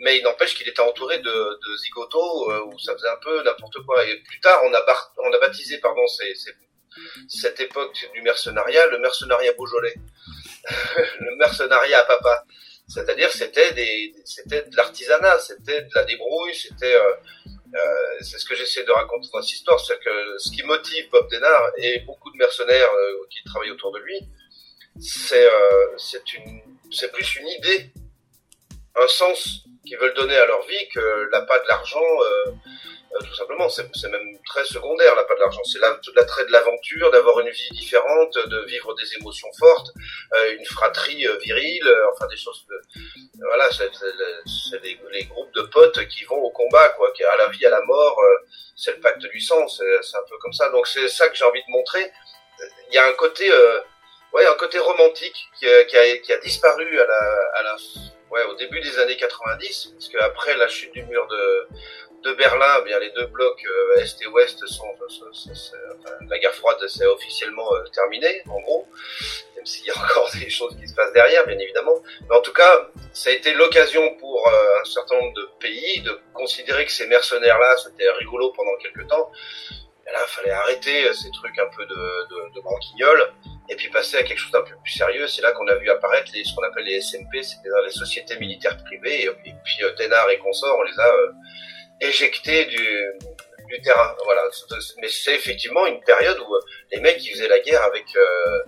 mais 0.00 0.18
il 0.18 0.22
n'empêche 0.22 0.54
qu'il 0.54 0.68
était 0.68 0.80
entouré 0.80 1.18
de, 1.18 1.22
de 1.24 1.76
zigotos 1.76 2.50
euh, 2.50 2.64
où 2.66 2.78
ça 2.78 2.94
faisait 2.94 3.08
un 3.08 3.18
peu 3.22 3.42
n'importe 3.42 3.78
quoi. 3.86 4.04
Et 4.06 4.16
plus 4.22 4.40
tard, 4.40 4.60
on 4.64 4.72
a, 4.74 4.84
on 5.18 5.32
a 5.32 5.38
baptisé 5.38 5.78
pardon 5.78 6.02
cette 7.28 7.60
époque 7.60 7.96
du 8.12 8.22
mercenariat 8.22 8.86
le 8.86 8.98
mercenariat 8.98 9.52
Beaujolais, 9.52 9.94
le 11.20 11.36
mercenariat 11.36 12.00
à 12.00 12.04
papa. 12.04 12.44
C'est-à-dire 12.88 13.30
c'était 13.30 13.72
des 13.72 14.14
c'était 14.24 14.62
de 14.62 14.76
l'artisanat, 14.76 15.38
c'était 15.38 15.82
de 15.82 15.90
la 15.94 16.04
débrouille, 16.04 16.54
c'était 16.54 16.94
euh, 16.94 17.12
euh, 17.74 18.16
c'est 18.20 18.38
ce 18.38 18.44
que 18.44 18.56
j'essaie 18.56 18.84
de 18.84 18.90
raconter 18.90 19.28
dans 19.32 19.40
cette 19.40 19.52
histoire, 19.52 19.78
c'est 19.78 19.98
que 20.00 20.38
ce 20.38 20.50
qui 20.50 20.62
motive 20.64 21.08
Bob 21.10 21.30
Denard 21.30 21.70
et 21.76 22.00
beaucoup 22.00 22.30
de 22.32 22.36
mercenaires 22.36 22.90
euh, 22.92 23.26
qui 23.30 23.44
travaillent 23.44 23.70
autour 23.70 23.92
de 23.92 23.98
lui, 24.00 24.18
c'est 25.00 25.46
euh, 25.46 25.96
c'est 25.96 26.34
une 26.34 26.62
c'est 26.90 27.12
plus 27.12 27.36
une 27.36 27.46
idée, 27.46 27.92
un 28.96 29.08
sens 29.08 29.64
qu'ils 29.86 29.98
veulent 29.98 30.14
donner 30.14 30.36
à 30.36 30.46
leur 30.46 30.62
vie 30.66 30.88
que 30.94 31.28
l'appât 31.32 31.58
de 31.60 31.68
l'argent 31.68 32.00
euh, 32.00 32.52
euh, 33.12 33.18
tout 33.26 33.34
simplement, 33.34 33.68
c'est 33.68 34.08
même 34.08 34.38
très 34.46 34.64
secondaire, 34.64 35.14
pas 35.26 35.34
de 35.34 35.40
l'argent. 35.40 35.62
C'est 35.64 35.80
l'attrait 35.80 36.46
de 36.46 36.52
l'aventure, 36.52 37.10
d'avoir 37.10 37.40
une 37.40 37.50
vie 37.50 37.70
différente, 37.72 38.38
de 38.38 38.64
vivre 38.66 38.94
des 38.94 39.14
émotions 39.16 39.48
fortes, 39.58 39.90
euh, 40.34 40.56
une 40.56 40.64
fratrie 40.64 41.26
euh, 41.26 41.36
virile, 41.38 41.92
enfin 42.12 42.28
des 42.28 42.36
choses. 42.36 42.64
voilà, 43.40 43.68
c'est 43.72 43.90
les, 44.82 45.24
groupes 45.24 45.52
de 45.54 45.62
potes 45.62 46.06
qui 46.06 46.24
vont 46.24 46.38
au 46.38 46.50
combat, 46.50 46.88
quoi, 46.90 47.10
qui 47.12 47.24
à 47.24 47.36
la 47.36 47.48
vie, 47.48 47.66
à 47.66 47.70
la 47.70 47.82
mort. 47.82 48.20
c'est 48.76 48.94
le 48.94 49.00
pacte 49.00 49.22
du 49.26 49.40
sang, 49.40 49.66
c'est 49.66 49.84
un 49.84 50.24
peu 50.28 50.38
comme 50.38 50.52
ça. 50.52 50.70
Donc 50.70 50.86
c'est 50.86 51.08
ça 51.08 51.28
que 51.28 51.34
j'ai 51.36 51.44
envie 51.44 51.62
de 51.62 51.70
montrer. 51.70 52.12
Il 52.90 52.94
y 52.94 52.98
a 52.98 53.08
un 53.08 53.12
côté, 53.14 53.50
ouais, 54.32 54.46
un 54.46 54.54
côté 54.54 54.78
romantique 54.78 55.48
qui, 55.58 55.66
qui, 55.88 55.96
a, 55.96 56.18
qui 56.18 56.32
a 56.32 56.38
disparu 56.38 57.00
à 57.00 57.06
la, 57.06 57.22
à 57.56 57.62
la 57.64 57.76
ouais, 58.30 58.44
au 58.44 58.54
début 58.54 58.80
des 58.80 58.98
années 58.98 59.16
90, 59.16 59.92
parce 59.94 60.08
qu'après 60.08 60.56
la 60.56 60.68
chute 60.68 60.92
du 60.92 61.02
mur 61.04 61.26
de, 61.28 61.68
de 62.22 62.32
Berlin, 62.34 62.78
eh 62.80 62.84
bien 62.84 62.98
les 62.98 63.10
deux 63.10 63.26
blocs 63.26 63.64
euh, 63.64 64.00
est 64.00 64.22
et 64.22 64.26
ouest 64.26 64.66
sont, 64.66 64.84
la 66.28 66.38
guerre 66.38 66.54
froide 66.54 66.76
c'est 66.86 67.06
officiellement 67.06 67.74
euh, 67.74 67.84
terminée 67.92 68.42
en 68.48 68.60
gros, 68.60 68.86
même 69.56 69.66
s'il 69.66 69.86
y 69.86 69.90
a 69.90 69.98
encore 69.98 70.30
des 70.40 70.50
choses 70.50 70.76
qui 70.78 70.86
se 70.86 70.94
passent 70.94 71.12
derrière 71.12 71.46
bien 71.46 71.58
évidemment. 71.58 72.02
Mais 72.28 72.36
en 72.36 72.40
tout 72.40 72.52
cas, 72.52 72.88
ça 73.12 73.30
a 73.30 73.32
été 73.32 73.52
l'occasion 73.54 74.16
pour 74.16 74.46
euh, 74.46 74.80
un 74.80 74.84
certain 74.84 75.16
nombre 75.16 75.34
de 75.34 75.48
pays 75.58 76.02
de 76.02 76.18
considérer 76.34 76.84
que 76.84 76.92
ces 76.92 77.06
mercenaires 77.06 77.58
là 77.58 77.76
c'était 77.76 78.10
rigolo 78.10 78.52
pendant 78.52 78.76
quelques 78.76 79.06
temps. 79.08 79.30
Là, 80.12 80.18
il 80.26 80.30
fallait 80.30 80.50
arrêter 80.50 81.14
ces 81.14 81.30
trucs 81.30 81.58
un 81.58 81.68
peu 81.76 81.84
de, 81.86 81.94
de, 81.94 83.30
et 83.68 83.76
puis 83.76 83.88
passer 83.88 84.16
à 84.16 84.22
quelque 84.24 84.38
chose 84.38 84.50
d'un 84.50 84.62
peu 84.62 84.74
plus 84.82 84.92
sérieux. 84.92 85.26
C'est 85.28 85.42
là 85.42 85.52
qu'on 85.52 85.66
a 85.68 85.76
vu 85.76 85.88
apparaître 85.90 86.30
les, 86.34 86.44
ce 86.44 86.54
qu'on 86.54 86.62
appelle 86.62 86.84
les 86.84 87.00
SMP, 87.00 87.42
c'était 87.42 87.68
les 87.84 87.92
sociétés 87.92 88.36
militaires 88.38 88.76
privées. 88.84 89.24
Et, 89.24 89.54
puis 89.64 89.78
Ténard 89.96 90.28
et 90.30 90.38
consorts, 90.38 90.76
on 90.78 90.82
les 90.82 90.98
a 90.98 91.12
éjecté 92.00 92.64
du, 92.66 92.78
du 93.70 93.80
terrain. 93.82 94.16
Voilà. 94.24 94.42
Mais 95.00 95.08
c'est 95.08 95.34
effectivement 95.34 95.86
une 95.86 96.00
période 96.00 96.38
où 96.38 96.54
euh, 96.54 96.60
les 96.92 97.00
mecs 97.00 97.24
ils 97.24 97.32
faisaient 97.32 97.48
la 97.48 97.60
guerre 97.60 97.82
avec 97.84 98.04
euh, 98.16 98.60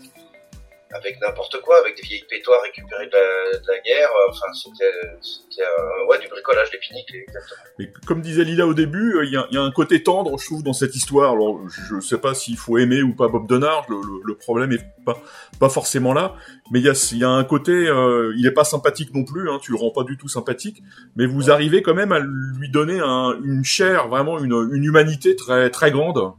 avec 0.95 1.21
n'importe 1.21 1.61
quoi, 1.63 1.79
avec 1.79 1.97
des 1.97 2.03
vieilles 2.03 2.25
pétoires 2.29 2.63
récupérées 2.63 3.07
de 3.07 3.13
la, 3.13 3.59
de 3.59 3.67
la 3.67 3.79
guerre. 3.81 4.11
Enfin, 4.29 4.47
c'était 4.53 5.63
euh, 5.63 6.07
ouais 6.09 6.19
du 6.19 6.29
bricolage, 6.29 6.71
des 6.71 6.79
exactement. 6.79 7.63
Mais 7.79 7.93
comme 8.07 8.21
disait 8.21 8.45
Lila 8.45 8.67
au 8.67 8.75
début, 8.75 9.21
il 9.25 9.33
y 9.33 9.37
a, 9.37 9.47
y, 9.51 9.57
a, 9.57 9.63
un 9.63 9.71
côté 9.71 10.03
tendre, 10.03 10.39
je 10.39 10.47
trouve, 10.47 10.63
dans 10.63 10.73
cette 10.73 10.95
histoire. 10.95 11.33
Alors, 11.33 11.61
je 11.69 12.01
sais 12.01 12.19
pas 12.19 12.35
s'il 12.35 12.57
faut 12.57 12.79
aimer 12.79 13.03
ou 13.03 13.15
pas 13.15 13.29
Bob 13.29 13.47
Donard. 13.47 13.87
Le, 13.89 13.97
le, 13.97 14.21
le, 14.25 14.35
problème 14.35 14.73
est 14.73 14.85
pas 15.05 15.21
pas 15.61 15.69
forcément 15.69 16.13
là 16.13 16.35
mais 16.73 16.81
il 16.81 16.87
y 16.87 16.89
a, 16.89 17.15
y 17.17 17.25
a 17.25 17.29
un 17.29 17.45
côté, 17.45 17.73
euh, 17.73 18.33
il 18.37 18.47
est 18.47 18.53
pas 18.53 18.65
sympathique 18.65 19.15
non 19.15 19.25
plus, 19.25 19.51
hein, 19.51 19.59
tu 19.61 19.73
le 19.73 19.79
rends 19.79 19.91
pas 19.91 20.05
du 20.05 20.17
tout 20.17 20.29
sympathique, 20.29 20.83
mais 21.17 21.27
vous 21.27 21.51
arrivez 21.51 21.83
quand 21.83 21.93
même 21.93 22.13
à 22.13 22.19
lui 22.19 22.71
donner 22.71 22.99
un, 22.99 23.39
une 23.45 23.63
chair, 23.63 24.09
vraiment 24.09 24.39
une, 24.39 24.71
une 24.73 24.83
humanité 24.83 25.37
très 25.37 25.69
très 25.69 25.91
grande. 25.91 26.33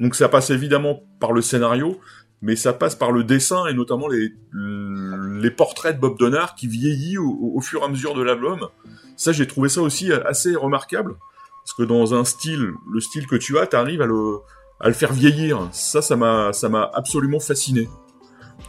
Donc 0.00 0.16
ça 0.16 0.28
passe 0.28 0.50
évidemment 0.50 1.04
par 1.20 1.32
le 1.32 1.42
scénario, 1.42 2.00
mais 2.40 2.56
ça 2.56 2.72
passe 2.72 2.94
par 2.94 3.12
le 3.12 3.24
dessin 3.24 3.66
et 3.66 3.74
notamment 3.74 4.08
les, 4.08 4.32
les 4.52 5.50
portraits 5.50 5.96
de 5.96 6.00
Bob 6.00 6.18
Donard 6.18 6.54
qui 6.54 6.68
vieillit 6.68 7.18
au, 7.18 7.60
fur 7.60 7.82
et 7.82 7.84
à 7.84 7.88
mesure 7.88 8.14
de 8.14 8.22
l'album. 8.22 8.68
Ça, 9.16 9.32
j'ai 9.32 9.46
trouvé 9.46 9.68
ça 9.68 9.82
aussi 9.82 10.12
assez 10.12 10.54
remarquable, 10.54 11.16
parce 11.64 11.74
que 11.76 11.82
dans 11.82 12.14
un 12.14 12.24
style, 12.24 12.72
le 12.92 13.00
style 13.00 13.26
que 13.26 13.36
tu 13.36 13.58
as, 13.58 13.66
tu 13.66 13.76
arrives 13.76 14.02
à 14.02 14.06
le, 14.06 14.38
à 14.80 14.88
le 14.88 14.94
faire 14.94 15.12
vieillir. 15.12 15.68
Ça, 15.72 16.02
ça 16.02 16.16
m'a, 16.16 16.50
absolument 16.94 17.40
fasciné 17.40 17.88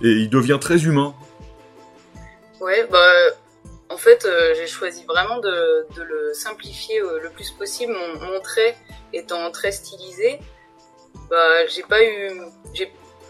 et 0.01 0.11
il 0.11 0.29
devient 0.29 0.57
très 0.59 0.85
humain. 0.85 1.13
Ouais, 2.59 2.87
bah 2.91 3.13
en 3.89 3.97
fait 3.97 4.25
euh, 4.25 4.53
j'ai 4.55 4.67
choisi 4.67 5.03
vraiment 5.05 5.39
de, 5.39 5.87
de 5.95 6.03
le 6.03 6.33
simplifier 6.33 7.01
euh, 7.01 7.19
le 7.21 7.29
plus 7.29 7.51
possible. 7.51 7.93
Mon, 7.93 8.25
mon, 8.25 8.39
trait 8.41 8.75
étant 9.13 9.49
très 9.51 9.71
stylisé, 9.71 10.39
bah 11.29 11.65
j'ai 11.67 11.83
pas 11.83 12.03
eu, 12.03 12.31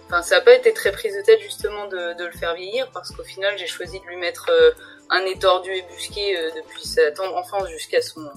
enfin 0.10 0.22
ça 0.22 0.38
a 0.38 0.42
pas 0.42 0.54
été 0.54 0.74
très 0.74 0.92
prise 0.92 1.16
de 1.16 1.22
tête 1.22 1.40
justement 1.42 1.88
de, 1.88 2.18
de 2.18 2.26
le 2.26 2.32
faire 2.32 2.56
vieillir 2.56 2.90
parce 2.92 3.12
qu'au 3.12 3.24
final 3.24 3.58
j'ai 3.58 3.68
choisi 3.68 4.00
de 4.00 4.06
lui 4.06 4.18
mettre 4.18 4.50
euh, 4.50 4.72
un 5.10 5.24
nez 5.24 5.38
tordu 5.40 5.72
et 5.72 5.84
busqué 5.84 6.38
depuis 6.56 6.86
sa 6.86 7.12
tendre 7.12 7.36
enfance 7.36 7.70
jusqu'à 7.70 8.02
son 8.02 8.30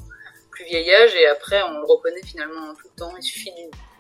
plus 0.51 0.65
vieil 0.65 0.95
âge 0.95 1.15
et 1.15 1.27
après 1.27 1.63
on 1.63 1.79
le 1.79 1.85
reconnaît 1.85 2.23
finalement 2.25 2.75
tout 2.75 2.89
le 2.95 2.99
temps. 2.99 3.13
Il 3.19 3.23
suffit 3.23 3.53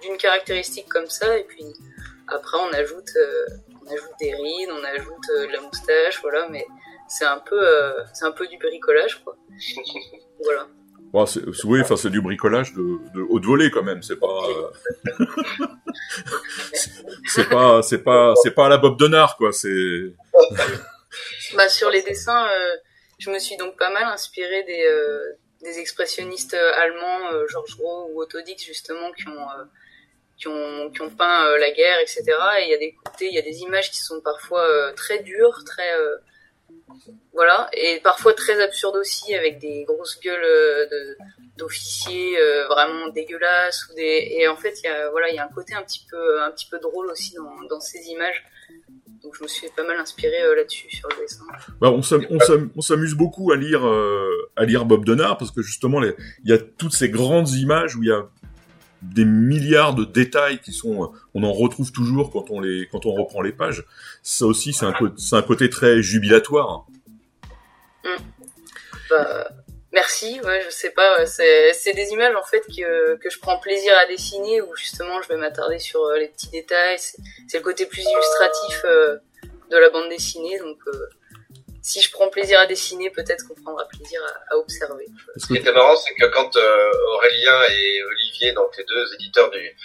d'une 0.03 0.17
caractéristique 0.17 0.89
comme 0.89 1.09
ça 1.09 1.37
et 1.37 1.45
puis 1.45 1.65
après 2.29 2.59
on 2.59 2.73
ajoute 2.73 3.11
on 3.85 3.93
ajoute 3.93 4.13
des 4.21 4.35
rides, 4.35 4.71
on 4.71 4.85
ajoute 4.85 5.31
euh, 5.37 5.47
de 5.47 5.53
la 5.53 5.61
moustache, 5.61 6.21
voilà, 6.23 6.49
mais 6.51 6.67
c'est 7.09 7.25
un 7.25 7.39
peu, 7.39 7.61
euh, 7.61 7.93
c'est 8.15 8.25
un 8.25 8.33
peu 8.33 8.47
du 8.47 8.59
bricolage, 8.59 9.23
quoi. 9.25 9.37
voilà. 10.45 10.67
Bon, 11.13 11.27
c'est, 11.27 11.43
oui, 11.65 11.81
enfin, 11.83 11.97
c'est 11.97 12.11
du 12.11 12.23
bricolage 12.23 12.73
de, 12.73 12.99
de 13.15 13.21
haute 13.29 13.45
volée 13.45 13.71
quand 13.71 13.83
même. 13.83 14.03
C'est 14.03 14.17
pas, 14.17 14.49
c'est 17.27 17.49
pas, 17.49 17.83
c'est 17.83 18.03
pas, 18.03 18.35
c'est 18.43 18.51
pas 18.53 18.67
à 18.67 18.69
la 18.69 18.79
Bob 18.79 18.99
Denard, 18.99 19.37
quoi. 19.37 19.53
C'est. 19.53 20.13
bah, 21.55 21.69
sur 21.69 21.91
les 21.91 22.03
dessins, 22.03 22.47
euh, 22.49 22.77
je 23.19 23.31
me 23.31 23.39
suis 23.39 23.57
donc 23.57 23.77
pas 23.79 23.91
mal 23.91 24.05
inspiré 24.05 24.63
des, 24.65 24.85
euh, 24.85 25.39
des 25.63 25.79
expressionnistes 25.79 26.55
allemands, 26.55 27.33
euh, 27.33 27.47
Georges 27.49 27.77
Gros 27.77 28.11
ou 28.13 28.23
Otto 28.23 28.41
Dix, 28.41 28.63
justement, 28.65 29.13
qui 29.13 29.29
ont 29.29 29.47
qui 30.39 30.49
ont, 30.49 30.91
qui 30.91 31.03
ont 31.03 31.11
peint 31.11 31.57
la 31.59 31.71
guerre, 31.71 32.01
etc. 32.01 32.25
Et 32.59 32.65
il 32.65 32.71
y 32.71 32.75
a 32.75 32.79
des 32.79 32.97
il 33.21 33.35
y 33.35 33.39
a 33.39 33.43
des 33.43 33.61
images 33.61 33.91
qui 33.91 34.01
sont 34.01 34.21
parfois 34.21 34.93
très 34.95 35.21
dures, 35.21 35.63
très 35.65 35.93
voilà, 37.33 37.69
et 37.73 38.01
parfois 38.03 38.35
très 38.35 38.61
absurdes 38.63 38.97
aussi, 38.97 39.35
avec 39.35 39.59
des 39.59 39.85
grosses 39.85 40.19
gueules 40.21 40.43
de 40.91 41.17
d'officiers 41.59 42.39
vraiment 42.71 43.09
dégueulasses 43.09 43.87
et 43.99 44.49
en 44.49 44.57
fait 44.57 44.73
il 44.83 44.87
y 44.87 44.89
a 44.89 45.11
voilà 45.11 45.29
il 45.29 45.37
y 45.37 45.39
a 45.39 45.45
un 45.45 45.53
côté 45.55 45.75
un 45.75 45.83
petit 45.83 46.05
peu 46.11 46.43
un 46.43 46.51
petit 46.51 46.67
peu 46.71 46.79
drôle 46.79 47.11
aussi 47.11 47.35
dans, 47.69 47.79
ces 47.79 48.09
images 48.09 48.43
donc 49.23 49.37
je 49.37 49.43
me 49.43 49.49
suis 49.49 49.69
pas 49.77 49.87
mal 49.87 49.99
inspiré 49.99 50.33
là-dessus 50.57 50.91
sur 50.91 51.11
le 51.11 51.17
dessin. 51.21 51.45
Bah, 51.79 51.91
on 51.91 52.81
s'amuse 52.81 53.15
beaucoup 53.15 53.53
à 53.53 53.57
lire 53.57 53.85
à 54.57 54.65
lire 54.65 54.87
Bob 54.87 55.05
Denard 55.05 55.37
parce 55.37 55.51
que 55.51 55.61
justement 55.61 56.03
il 56.03 56.15
y 56.45 56.53
a 56.53 56.59
toutes 56.59 56.95
ces 56.95 57.11
grandes 57.11 57.51
images 57.51 57.97
où 57.97 58.03
il 58.03 58.09
y 58.09 58.13
a 58.13 58.27
des 59.03 59.25
milliards 59.25 59.95
de 59.95 60.05
détails 60.05 60.61
qui 60.61 60.73
sont, 60.73 61.13
on 61.35 61.43
en 61.43 61.53
retrouve 61.53 61.91
toujours 61.93 62.31
quand 62.31 62.51
on 62.51 62.61
les, 62.61 62.89
quand 62.91 63.05
on 63.07 63.13
reprend 63.13 63.43
les 63.43 63.53
pages. 63.53 63.85
Ça 64.23 64.47
aussi, 64.47 64.73
c'est 64.73 64.87
un, 64.87 64.95
un 64.95 65.43
côté 65.43 65.69
très 65.69 66.03
jubilatoire. 66.03 66.87
Mm. 68.05 68.09
Bah, 69.11 69.49
merci. 69.93 70.41
Ouais, 70.45 70.63
je 70.65 70.71
sais 70.71 70.91
pas. 70.91 71.27
C'est, 71.27 71.73
c'est 71.73 71.95
des 71.95 72.11
images 72.11 72.35
en 72.37 72.45
fait 72.45 72.61
que, 72.67 73.17
que 73.17 73.29
je 73.31 73.39
prends 73.39 73.59
plaisir 73.59 73.93
à 74.03 74.07
dessiner 74.07 74.63
où 74.63 74.75
justement 74.77 75.21
je 75.23 75.29
vais 75.29 75.37
m'attarder 75.37 75.79
sur 75.79 76.01
euh, 76.05 76.19
les 76.19 76.29
petits 76.29 76.51
détails. 76.51 76.99
C'est, 76.99 77.59
le 77.59 77.65
côté 77.65 77.87
plus 77.87 78.03
illustratif 78.03 78.83
euh, 78.85 79.17
de 79.71 79.77
la 79.77 79.91
bande 79.91 80.09
dessinée. 80.09 80.59
Donc, 80.59 80.79
si 81.83 82.01
je 82.01 82.11
prends 82.11 82.29
plaisir 82.29 82.61
à 82.61 82.67
dessiner, 82.67 83.11
peut-être 83.11 83.47
qu'on 83.47 83.61
prendra 83.61 83.87
plaisir 83.89 84.21
à, 84.51 84.57
observer. 84.57 85.07
Ce 85.37 85.47
qui 85.47 85.57
était 85.57 85.73
marrant, 85.73 85.97
c'est 85.97 86.15
que 86.15 86.27
quand 86.27 86.57
Aurélien 86.57 87.63
et 87.71 88.03
Olivier, 88.05 88.53
donc 88.53 88.77
les 88.79 88.85
deux 88.85 89.15
éditeurs 89.15 89.51
du, 89.51 89.77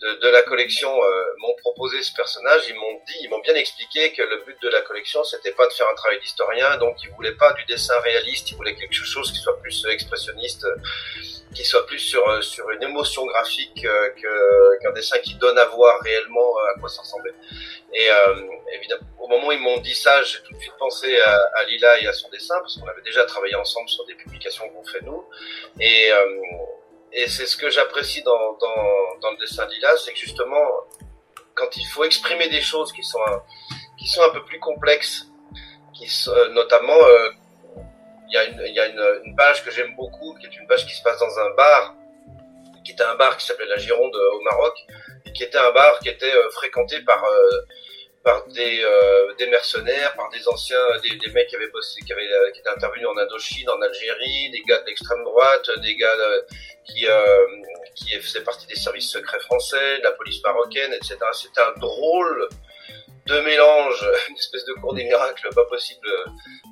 de, 0.00 0.28
la 0.28 0.42
collection 0.42 0.90
euh, 0.90 1.24
m'ont 1.38 1.54
proposé 1.56 2.02
ce 2.02 2.12
personnage, 2.14 2.62
ils 2.68 2.74
m'ont 2.74 3.00
dit, 3.06 3.16
ils 3.22 3.28
m'ont 3.28 3.40
bien 3.40 3.54
expliqué 3.54 4.12
que 4.12 4.22
le 4.22 4.42
but 4.46 4.56
de 4.62 4.68
la 4.68 4.80
collection, 4.80 5.22
c'était 5.24 5.52
pas 5.52 5.66
de 5.66 5.72
faire 5.72 5.86
un 5.90 5.94
travail 5.94 6.18
d'historien, 6.20 6.78
donc 6.78 6.96
ils 7.02 7.10
voulaient 7.10 7.36
pas 7.36 7.52
du 7.52 7.64
dessin 7.66 7.98
réaliste, 8.00 8.50
ils 8.50 8.56
voulaient 8.56 8.74
quelque 8.74 8.94
chose 8.94 9.30
qui 9.30 9.38
soit 9.38 9.60
plus 9.60 9.86
expressionniste, 9.90 10.66
qui 11.54 11.64
soit 11.64 11.84
plus 11.84 11.98
sur 11.98 12.26
euh, 12.28 12.40
sur 12.40 12.70
une 12.70 12.82
émotion 12.82 13.26
graphique 13.26 13.84
euh, 13.84 14.78
qu'un 14.80 14.92
dessin 14.92 15.18
qui 15.18 15.34
donne 15.34 15.58
à 15.58 15.66
voir 15.66 16.00
réellement 16.00 16.56
à 16.74 16.80
quoi 16.80 16.88
ça 16.88 17.02
ressemblait. 17.02 17.34
Et 17.92 18.08
évidemment, 18.72 19.02
au 19.18 19.26
moment 19.26 19.48
où 19.48 19.52
ils 19.52 19.60
m'ont 19.60 19.78
dit 19.78 19.96
ça, 19.96 20.22
j'ai 20.22 20.38
tout 20.44 20.54
de 20.54 20.60
suite 20.60 20.76
pensé 20.78 21.20
à, 21.20 21.40
à, 21.56 21.64
Lila 21.64 22.00
et 22.00 22.06
à 22.06 22.12
son 22.12 22.28
dessin, 22.30 22.54
parce 22.60 22.76
qu'on 22.76 22.86
avait 22.86 23.02
déjà 23.02 23.24
travaillé 23.24 23.56
ensemble 23.56 23.88
sur 23.88 24.06
des 24.06 24.14
publications 24.14 24.68
qu'on 24.68 24.84
fait 24.84 25.02
nous, 25.02 25.24
et 25.80 26.10
et 27.12 27.28
c'est 27.28 27.46
ce 27.46 27.56
que 27.56 27.70
j'apprécie 27.70 28.22
dans, 28.22 28.52
dans, 28.54 29.18
dans, 29.20 29.30
le 29.32 29.36
dessin 29.38 29.66
d'Ila, 29.66 29.96
c'est 29.96 30.12
que 30.12 30.18
justement, 30.18 30.64
quand 31.54 31.76
il 31.76 31.84
faut 31.86 32.04
exprimer 32.04 32.48
des 32.48 32.60
choses 32.60 32.92
qui 32.92 33.02
sont 33.02 33.20
un, 33.26 33.42
qui 33.98 34.06
sont 34.06 34.22
un 34.22 34.30
peu 34.30 34.44
plus 34.44 34.60
complexes, 34.60 35.26
qui 35.92 36.08
sont, 36.08 36.32
euh, 36.32 36.48
notamment, 36.50 36.96
euh, 36.96 37.30
il 38.28 38.34
y 38.34 38.36
a, 38.36 38.44
une, 38.44 38.74
y 38.74 38.78
a 38.78 38.86
une, 38.86 39.20
une 39.24 39.36
page 39.36 39.64
que 39.64 39.70
j'aime 39.70 39.94
beaucoup, 39.96 40.36
qui 40.38 40.46
est 40.46 40.56
une 40.56 40.66
page 40.68 40.86
qui 40.86 40.94
se 40.94 41.02
passe 41.02 41.18
dans 41.18 41.38
un 41.38 41.50
bar, 41.50 41.94
qui 42.84 42.92
était 42.92 43.02
un 43.02 43.16
bar 43.16 43.36
qui 43.36 43.44
s'appelait 43.44 43.66
la 43.66 43.76
Gironde 43.76 44.14
euh, 44.14 44.36
au 44.36 44.40
Maroc, 44.42 44.74
et 45.26 45.32
qui 45.32 45.42
était 45.42 45.58
un 45.58 45.72
bar 45.72 45.98
qui 45.98 46.08
était 46.08 46.32
fréquenté 46.52 47.00
par 47.00 47.22
par 48.22 48.46
des, 48.48 48.82
euh, 48.84 49.34
des 49.38 49.46
mercenaires, 49.46 50.14
par 50.14 50.28
des 50.30 50.46
anciens, 50.46 50.76
des, 51.02 51.16
des 51.16 51.32
mecs 51.32 51.48
qui 51.48 51.56
avaient 51.56 51.70
bossé, 51.70 52.00
euh, 52.02 52.50
qui 52.52 52.60
étaient 52.60 52.68
intervenus 52.68 53.06
en 53.08 53.16
Indochine, 53.16 53.68
en 53.70 53.80
Algérie, 53.80 54.50
des 54.50 54.60
gars 54.62 54.78
de 54.80 54.86
l'extrême 54.86 55.24
droite, 55.24 55.70
des 55.82 55.96
gars 55.96 56.14
euh, 56.18 56.42
qui, 56.84 57.06
euh, 57.06 58.20
faisaient 58.20 58.44
partie 58.44 58.66
des 58.66 58.76
services 58.76 59.10
secrets 59.10 59.40
français, 59.40 59.98
de 59.98 60.02
la 60.02 60.12
police 60.12 60.42
marocaine, 60.44 60.92
etc. 60.92 61.16
C'était 61.32 61.62
un 61.62 61.72
drôle 61.78 62.48
de 63.26 63.40
mélange, 63.40 64.06
une 64.28 64.36
espèce 64.36 64.64
de 64.66 64.74
cours 64.74 64.94
des 64.94 65.04
miracles 65.04 65.48
pas 65.54 65.64
possible 65.64 66.08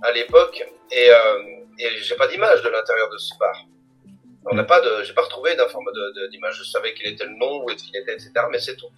à 0.03 0.13
l'époque. 0.13 0.63
Et, 0.91 1.09
et 1.79 1.89
j'ai 2.03 2.17
pas 2.17 2.27
d'image 2.27 2.63
de 2.63 2.69
l'intérieur 2.69 3.09
de 3.09 3.19
ce 3.19 3.35
bar. 3.39 3.57
On 4.51 4.55
n'a 4.55 4.65
pas 4.65 4.81
de, 4.81 5.03
j'ai 5.03 5.13
pas 5.13 5.23
retrouvé 5.23 5.57
d'image. 6.31 6.59
Je 6.59 6.65
savais 6.65 6.95
qu'il 6.95 7.07
était 7.07 7.25
le 7.25 7.37
nom, 7.37 7.63
où 7.63 7.67
qu'il 7.67 7.95
était, 7.97 8.15
etc. 8.15 8.33
Mais 8.51 8.59
c'est 8.59 8.77
tout. 8.77 8.91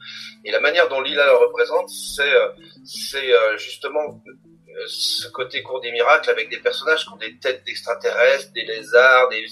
Et 0.44 0.50
la 0.50 0.60
manière 0.60 0.88
dont 0.88 1.00
Lila 1.00 1.26
le 1.26 1.36
représente, 1.36 1.88
c'est, 1.88 2.32
euh, 2.32 2.48
c'est 2.84 3.32
euh, 3.32 3.56
justement 3.56 4.22
euh, 4.26 4.84
ce 4.86 5.28
côté 5.28 5.62
cours 5.62 5.80
des 5.80 5.92
miracles 5.92 6.30
avec 6.30 6.48
des 6.48 6.58
personnages 6.58 7.04
qui 7.04 7.12
ont 7.12 7.16
des 7.16 7.38
têtes 7.38 7.64
d'extraterrestres, 7.64 8.52
des 8.52 8.64
lézards, 8.64 9.28
des, 9.28 9.46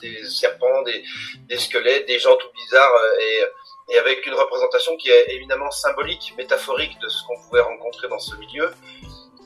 des, 0.00 0.24
serpents, 0.24 0.82
des, 0.82 1.04
des, 1.48 1.58
squelettes, 1.58 2.06
des 2.06 2.18
gens 2.18 2.36
tout 2.36 2.50
bizarres 2.52 3.00
et, 3.20 3.94
et 3.94 3.98
avec 3.98 4.26
une 4.26 4.34
représentation 4.34 4.96
qui 4.96 5.10
est 5.10 5.30
évidemment 5.30 5.70
symbolique, 5.70 6.34
métaphorique 6.36 6.98
de 7.00 7.08
ce 7.08 7.24
qu'on 7.26 7.40
pouvait 7.48 7.60
rencontrer 7.60 8.08
dans 8.08 8.18
ce 8.18 8.34
milieu 8.36 8.70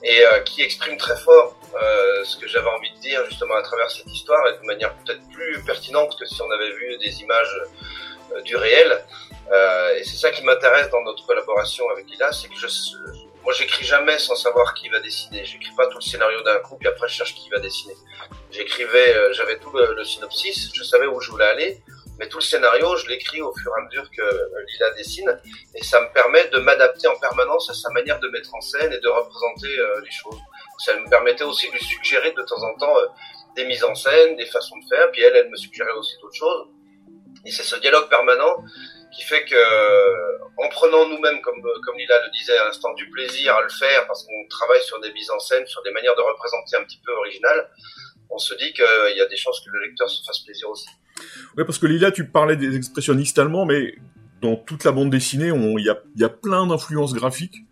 et 0.03 0.25
euh, 0.25 0.41
qui 0.41 0.63
exprime 0.63 0.97
très 0.97 1.17
fort 1.17 1.57
euh, 1.75 2.25
ce 2.25 2.37
que 2.37 2.49
j'avais 2.49 2.69
envie 2.69 2.91
de 2.93 2.99
dire 2.99 3.25
justement 3.27 3.55
à 3.55 3.63
travers 3.63 3.91
cette 3.91 4.11
histoire 4.11 4.47
et 4.49 4.59
de 4.59 4.67
manière 4.67 4.95
peut-être 4.97 5.23
plus 5.33 5.63
pertinente 5.65 6.19
que 6.19 6.27
si 6.27 6.41
on 6.41 6.51
avait 6.51 6.73
vu 6.73 6.99
des 6.99 7.21
images 7.23 7.61
euh, 8.35 8.41
du 8.43 8.57
réel. 8.57 9.05
Et 9.97 10.05
c'est 10.05 10.17
ça 10.17 10.31
qui 10.31 10.45
m'intéresse 10.45 10.89
dans 10.91 11.03
notre 11.03 11.27
collaboration 11.27 11.91
avec 11.91 12.09
Lila, 12.09 12.31
c'est 12.31 12.47
que 12.47 12.55
je, 12.55 12.69
moi 13.43 13.53
j'écris 13.53 13.85
jamais 13.85 14.17
sans 14.21 14.37
savoir 14.37 14.75
qui 14.75 14.89
va 14.89 15.01
dessiner. 15.01 15.45
J'écris 15.45 15.73
pas 15.77 15.89
tout 15.89 15.99
le 15.99 16.05
scénario 16.05 16.41
d'un 16.43 16.59
coup 16.59 16.77
puis 16.77 16.87
après 16.87 17.09
je 17.09 17.15
cherche 17.15 17.35
qui 17.35 17.51
va 17.51 17.59
dessiner. 17.59 17.95
J'écrivais, 18.53 19.33
j'avais 19.33 19.59
tout 19.59 19.73
le, 19.73 20.05
synopsis, 20.05 20.71
je 20.73 20.85
savais 20.85 21.07
où 21.07 21.21
je 21.21 21.33
voulais 21.33 21.47
aller 21.47 21.83
mais 22.21 22.29
tout 22.29 22.37
le 22.37 22.43
scénario, 22.43 22.97
je 22.97 23.09
l'écris 23.09 23.41
au 23.41 23.51
fur 23.55 23.73
et 23.75 23.81
à 23.81 23.85
mesure 23.87 24.11
que 24.11 24.21
euh, 24.21 24.65
Lila 24.69 24.91
dessine, 24.91 25.41
et 25.75 25.83
ça 25.83 26.03
me 26.03 26.13
permet 26.13 26.47
de 26.49 26.59
m'adapter 26.59 27.09
en 27.09 27.19
permanence 27.19 27.71
à 27.71 27.73
sa 27.73 27.89
manière 27.93 28.21
de 28.21 28.29
mettre 28.29 28.55
en 28.55 28.61
scène 28.61 28.93
et 28.93 28.99
de 28.99 29.09
représenter 29.09 29.79
euh, 29.79 30.03
les 30.05 30.11
choses. 30.11 30.39
Ça 30.85 30.95
me 30.99 31.09
permettait 31.09 31.45
aussi 31.45 31.69
de 31.69 31.73
lui 31.73 31.83
suggérer 31.83 32.33
de 32.33 32.43
temps 32.43 32.63
en 32.63 32.77
temps 32.77 32.95
euh, 32.99 33.07
des 33.57 33.65
mises 33.65 33.83
en 33.85 33.95
scène, 33.95 34.37
des 34.37 34.45
façons 34.45 34.77
de 34.77 34.85
faire, 34.95 35.11
puis 35.13 35.23
elle, 35.23 35.35
elle 35.35 35.49
me 35.49 35.57
suggérait 35.57 35.93
aussi 35.93 36.15
d'autres 36.21 36.37
choses. 36.37 36.69
Et 37.47 37.51
c'est 37.51 37.63
ce 37.63 37.77
dialogue 37.77 38.11
permanent 38.11 38.65
qui 39.17 39.23
fait 39.23 39.47
que, 39.47 39.57
en 40.59 40.69
prenant 40.69 41.09
nous-mêmes, 41.09 41.41
comme, 41.41 41.63
comme 41.63 41.97
Lila 41.97 42.23
le 42.23 42.31
disait 42.33 42.57
à 42.59 42.67
l'instant, 42.67 42.93
du 42.95 43.09
plaisir 43.09 43.57
à 43.57 43.63
le 43.63 43.71
faire, 43.71 44.07
parce 44.07 44.25
qu'on 44.25 44.47
travaille 44.51 44.83
sur 44.83 45.01
des 45.01 45.11
mises 45.13 45.31
en 45.31 45.39
scène, 45.39 45.67
sur 45.67 45.83
des 45.83 45.91
manières 45.91 46.15
de 46.15 46.21
représenter 46.21 46.77
un 46.77 46.85
petit 46.85 47.01
peu 47.05 47.13
originales, 47.13 47.71
on 48.29 48.39
se 48.39 48.55
dit 48.55 48.75
qu'il 48.75 49.17
y 49.17 49.21
a 49.23 49.27
des 49.27 49.37
chances 49.37 49.61
que 49.65 49.71
le 49.71 49.87
lecteur 49.87 50.09
se 50.11 50.23
fasse 50.23 50.41
plaisir 50.41 50.69
aussi. 50.69 50.87
Oui, 51.57 51.65
parce 51.65 51.79
que 51.79 51.87
Lila, 51.87 52.11
tu 52.11 52.27
parlais 52.27 52.57
des 52.57 52.77
expressionnistes 52.77 53.39
allemands, 53.39 53.67
mais 53.67 53.95
dans 54.41 54.57
toute 54.57 54.85
la 54.85 54.93
bande 54.93 55.11
dessinée, 55.11 55.53
il 55.55 55.85
y 56.17 56.25
a, 56.25 56.29
plein 56.29 56.67
d'influences 56.67 57.13
graphiques 57.13 57.65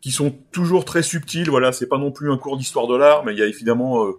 qui 0.00 0.10
sont 0.10 0.36
toujours 0.52 0.84
très 0.84 1.02
subtiles. 1.02 1.50
Voilà, 1.50 1.72
c'est 1.72 1.86
pas 1.86 1.98
non 1.98 2.12
plus 2.12 2.30
un 2.30 2.36
cours 2.36 2.56
d'histoire 2.56 2.86
de 2.86 2.96
l'art, 2.96 3.24
mais 3.24 3.32
il 3.32 3.38
y 3.38 3.42
a 3.42 3.46
évidemment 3.46 4.04
euh, 4.04 4.12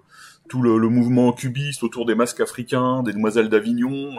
tout 0.47 0.61
le, 0.61 0.77
mouvement 0.89 1.31
cubiste 1.31 1.83
autour 1.83 2.05
des 2.05 2.15
masques 2.15 2.41
africains, 2.41 3.03
des 3.03 3.13
demoiselles 3.13 3.49
d'Avignon. 3.49 4.15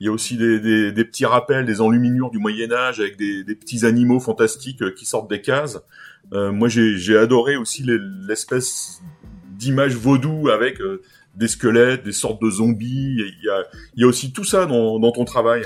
Il 0.00 0.06
y 0.06 0.08
a 0.08 0.12
aussi 0.12 0.36
des, 0.36 0.92
petits 1.04 1.24
rappels, 1.24 1.64
des 1.64 1.80
enluminures 1.80 2.30
du 2.30 2.38
Moyen 2.38 2.72
Âge 2.72 3.00
avec 3.00 3.16
des, 3.16 3.44
petits 3.54 3.86
animaux 3.86 4.20
fantastiques 4.20 4.82
euh, 4.82 4.90
qui 4.90 5.06
sortent 5.06 5.30
des 5.30 5.40
cases. 5.40 5.78
Euh, 6.32 6.52
moi, 6.52 6.68
j'ai 6.68 7.16
adoré 7.16 7.56
aussi 7.56 7.84
l'espèce 8.26 9.00
d'image 9.50 9.96
vaudou 9.96 10.50
avec 10.50 10.80
des 11.38 11.48
squelettes, 11.48 12.02
des 12.02 12.12
sortes 12.12 12.42
de 12.42 12.50
zombies. 12.50 13.16
Il 13.18 13.64
y 13.96 14.04
a, 14.04 14.06
aussi 14.06 14.32
tout 14.32 14.44
ça 14.44 14.66
dans, 14.66 15.12
ton 15.12 15.24
travail. 15.24 15.64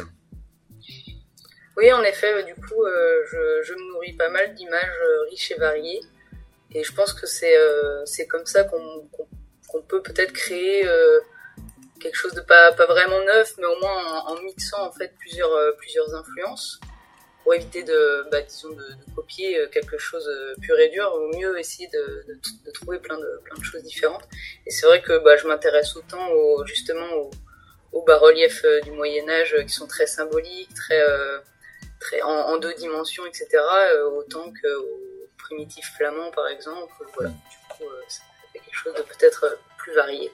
Oui, 1.76 1.90
en 1.92 2.02
effet, 2.02 2.44
du 2.44 2.54
coup, 2.54 2.84
euh, 2.84 3.62
je, 3.64 3.72
me 3.72 3.92
nourris 3.92 4.12
pas 4.12 4.28
mal 4.28 4.54
d'images 4.54 5.00
euh, 5.02 5.30
riches 5.30 5.50
et 5.50 5.58
variées. 5.58 6.00
Et 6.74 6.84
je 6.84 6.92
pense 6.92 7.12
que 7.12 7.26
c'est 7.26 7.56
euh, 7.56 8.04
comme 8.28 8.46
ça 8.46 8.64
qu'on 8.64 9.82
peut 9.82 10.02
peut-être 10.02 10.32
créer 10.32 10.86
quelque 12.00 12.16
chose 12.16 12.34
de 12.34 12.40
pas, 12.40 12.70
vraiment 12.72 13.20
neuf, 13.24 13.54
mais 13.58 13.66
au 13.66 13.78
moins 13.80 14.20
en, 14.26 14.40
mixant 14.42 14.86
en 14.86 14.92
fait 14.92 15.14
plusieurs 15.18 16.14
influences 16.14 16.80
pour 17.42 17.54
éviter 17.54 17.82
de, 17.82 18.26
bah, 18.30 18.40
disons, 18.42 18.70
de, 18.70 18.84
copier 19.14 19.58
euh, 19.58 19.68
quelque 19.68 19.98
chose 19.98 20.26
euh, 20.28 20.54
pur 20.60 20.78
et 20.78 20.88
dur, 20.88 21.12
au 21.12 21.36
mieux 21.36 21.58
essayer 21.58 21.88
de, 21.88 22.24
trouver 22.72 22.98
plein 22.98 23.18
de, 23.18 23.40
plein 23.44 23.56
de 23.56 23.64
choses 23.64 23.82
différentes. 23.82 24.24
Et 24.66 24.70
c'est 24.70 24.86
vrai 24.86 25.02
que 25.02 25.18
bah, 25.18 25.36
je 25.36 25.46
m'intéresse 25.46 25.96
autant 25.96 26.30
au, 26.30 26.64
justement 26.66 27.30
aux, 27.92 28.02
bas-reliefs 28.02 28.64
euh, 28.64 28.80
du 28.80 28.92
Moyen 28.92 29.28
Âge 29.28 29.56
qui 29.66 29.72
sont 29.72 29.86
très 29.86 30.06
symboliques, 30.06 30.72
très, 30.74 31.02
très 32.00 32.22
en, 32.22 32.30
en, 32.30 32.58
deux 32.58 32.74
dimensions, 32.74 33.24
etc., 33.26 33.46
autant 34.16 34.44
qu'aux 34.44 35.28
primitifs 35.38 35.92
flamands, 35.96 36.30
par 36.30 36.48
exemple. 36.48 36.92
Voilà, 37.14 37.30
du 37.30 37.56
coup, 37.68 37.84
ça 38.08 38.22
fait 38.52 38.58
quelque 38.60 38.74
chose 38.74 38.94
de 38.94 39.02
peut-être 39.02 39.58
plus 39.78 39.92
varié. 39.94 40.32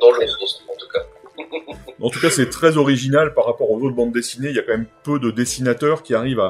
Dans 0.00 0.10
le 0.10 0.26
sens, 0.26 0.64
en 0.68 0.76
tout 0.76 0.88
cas. 0.88 1.06
En 2.00 2.10
tout 2.10 2.20
cas, 2.20 2.30
c'est 2.30 2.50
très 2.50 2.76
original 2.76 3.34
par 3.34 3.46
rapport 3.46 3.70
aux 3.70 3.80
autres 3.80 3.94
bandes 3.94 4.12
dessinées. 4.12 4.50
Il 4.50 4.56
y 4.56 4.58
a 4.58 4.62
quand 4.62 4.72
même 4.72 4.86
peu 5.02 5.18
de 5.18 5.30
dessinateurs 5.30 6.02
qui 6.02 6.14
arrivent 6.14 6.40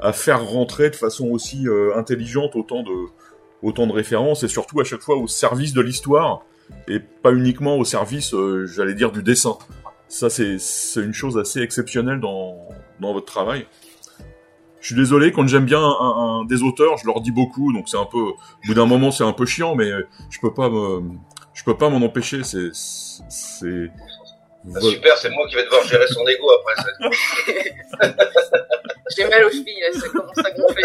à, 0.00 0.12
faire 0.12 0.44
rentrer 0.44 0.90
de 0.90 0.96
façon 0.96 1.28
aussi 1.28 1.68
euh, 1.68 1.96
intelligente 1.96 2.56
autant 2.56 2.82
de, 2.82 3.92
références 3.92 4.42
et 4.42 4.48
surtout 4.48 4.80
à 4.80 4.84
chaque 4.84 5.02
fois 5.02 5.16
au 5.16 5.28
service 5.28 5.72
de 5.72 5.80
l'histoire 5.80 6.42
et 6.88 6.98
pas 6.98 7.32
uniquement 7.32 7.76
au 7.76 7.84
service, 7.84 8.34
euh, 8.34 8.66
j'allais 8.66 8.94
dire, 8.94 9.12
du 9.12 9.22
dessin. 9.22 9.56
Ça, 10.08 10.30
c'est 10.30 10.56
une 10.96 11.14
chose 11.14 11.38
assez 11.38 11.60
exceptionnelle 11.60 12.20
dans, 12.20 12.68
votre 13.00 13.26
travail. 13.26 13.66
Je 14.80 14.88
suis 14.88 14.96
désolé, 14.96 15.32
quand 15.32 15.46
j'aime 15.46 15.64
bien 15.64 15.82
des 16.48 16.62
auteurs, 16.62 16.98
je 16.98 17.06
leur 17.06 17.20
dis 17.20 17.30
beaucoup, 17.30 17.72
donc 17.72 17.88
c'est 17.88 17.96
un 17.96 18.04
peu, 18.04 18.18
au 18.18 18.36
bout 18.66 18.74
d'un 18.74 18.86
moment, 18.86 19.10
c'est 19.10 19.24
un 19.24 19.32
peu 19.32 19.46
chiant, 19.46 19.74
mais 19.74 19.90
je 20.30 20.40
peux 20.40 20.52
pas 20.52 20.70
je 21.54 21.62
peux 21.62 21.76
pas 21.76 21.88
m'en 21.88 22.04
empêcher. 22.04 22.42
C'est, 22.42 23.90
ah, 24.74 24.80
super, 24.80 25.16
c'est 25.18 25.30
moi 25.30 25.46
qui 25.48 25.56
vais 25.56 25.64
devoir 25.64 25.84
gérer 25.84 26.06
son 26.08 26.26
ego 26.26 26.50
après. 26.50 26.74
j'ai 29.16 29.28
mal 29.28 29.44
aux 29.44 29.50
chevilles, 29.50 29.82
ça 29.92 30.08
commence 30.08 30.38
à 30.38 30.50
gonfler. 30.52 30.84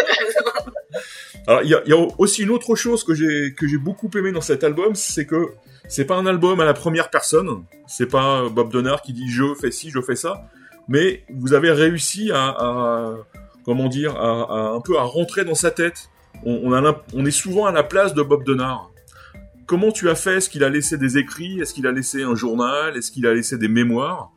Alors, 1.47 1.63
il 1.63 1.69
y 1.69 1.75
a, 1.75 1.81
y 1.85 1.93
a, 1.93 2.07
aussi 2.17 2.43
une 2.43 2.49
autre 2.51 2.75
chose 2.75 3.03
que 3.03 3.13
j'ai 3.13 3.53
que 3.53 3.67
j'ai 3.67 3.77
beaucoup 3.77 4.09
aimé 4.15 4.31
dans 4.31 4.41
cet 4.41 4.63
album, 4.63 4.95
c'est 4.95 5.25
que 5.25 5.53
c'est 5.87 6.05
pas 6.05 6.15
un 6.15 6.25
album 6.25 6.59
à 6.59 6.65
la 6.65 6.73
première 6.73 7.09
personne. 7.09 7.63
C'est 7.87 8.07
pas 8.07 8.49
Bob 8.49 8.71
Donner 8.71 8.95
qui 9.03 9.13
dit 9.13 9.29
je 9.29 9.55
fais 9.55 9.71
ci, 9.71 9.91
je 9.91 10.01
fais 10.01 10.15
ça, 10.15 10.49
mais 10.89 11.23
vous 11.33 11.53
avez 11.53 11.71
réussi 11.71 12.31
à, 12.33 12.49
à 12.49 13.15
comment 13.63 13.87
dire, 13.87 14.15
à, 14.17 14.41
à, 14.41 14.59
un 14.75 14.81
peu 14.81 14.97
à 14.97 15.03
rentrer 15.03 15.45
dans 15.45 15.55
sa 15.55 15.71
tête. 15.71 16.09
On, 16.45 16.59
on, 16.63 16.73
a, 16.73 17.03
on 17.13 17.25
est 17.25 17.31
souvent 17.31 17.65
à 17.65 17.71
la 17.71 17.83
place 17.83 18.13
de 18.13 18.21
Bob 18.21 18.43
Donner 18.43 18.75
comment 19.69 19.91
tu 19.91 20.10
as 20.10 20.15
fait? 20.15 20.38
Est-ce 20.38 20.49
qu'il 20.49 20.63
a 20.63 20.69
laissé 20.69 20.97
des 20.97 21.19
écrits? 21.19 21.62
Est-ce 21.62 21.75
qu'il 21.75 21.86
a 21.86 21.91
laissé 21.91 22.23
un 22.23 22.36
journal? 22.36 22.97
Est-ce 22.97 23.12
qu'il 23.12 23.27
a 23.27 23.36
laissé 23.36 23.55
des 23.55 23.67
mémoires? 23.67 24.32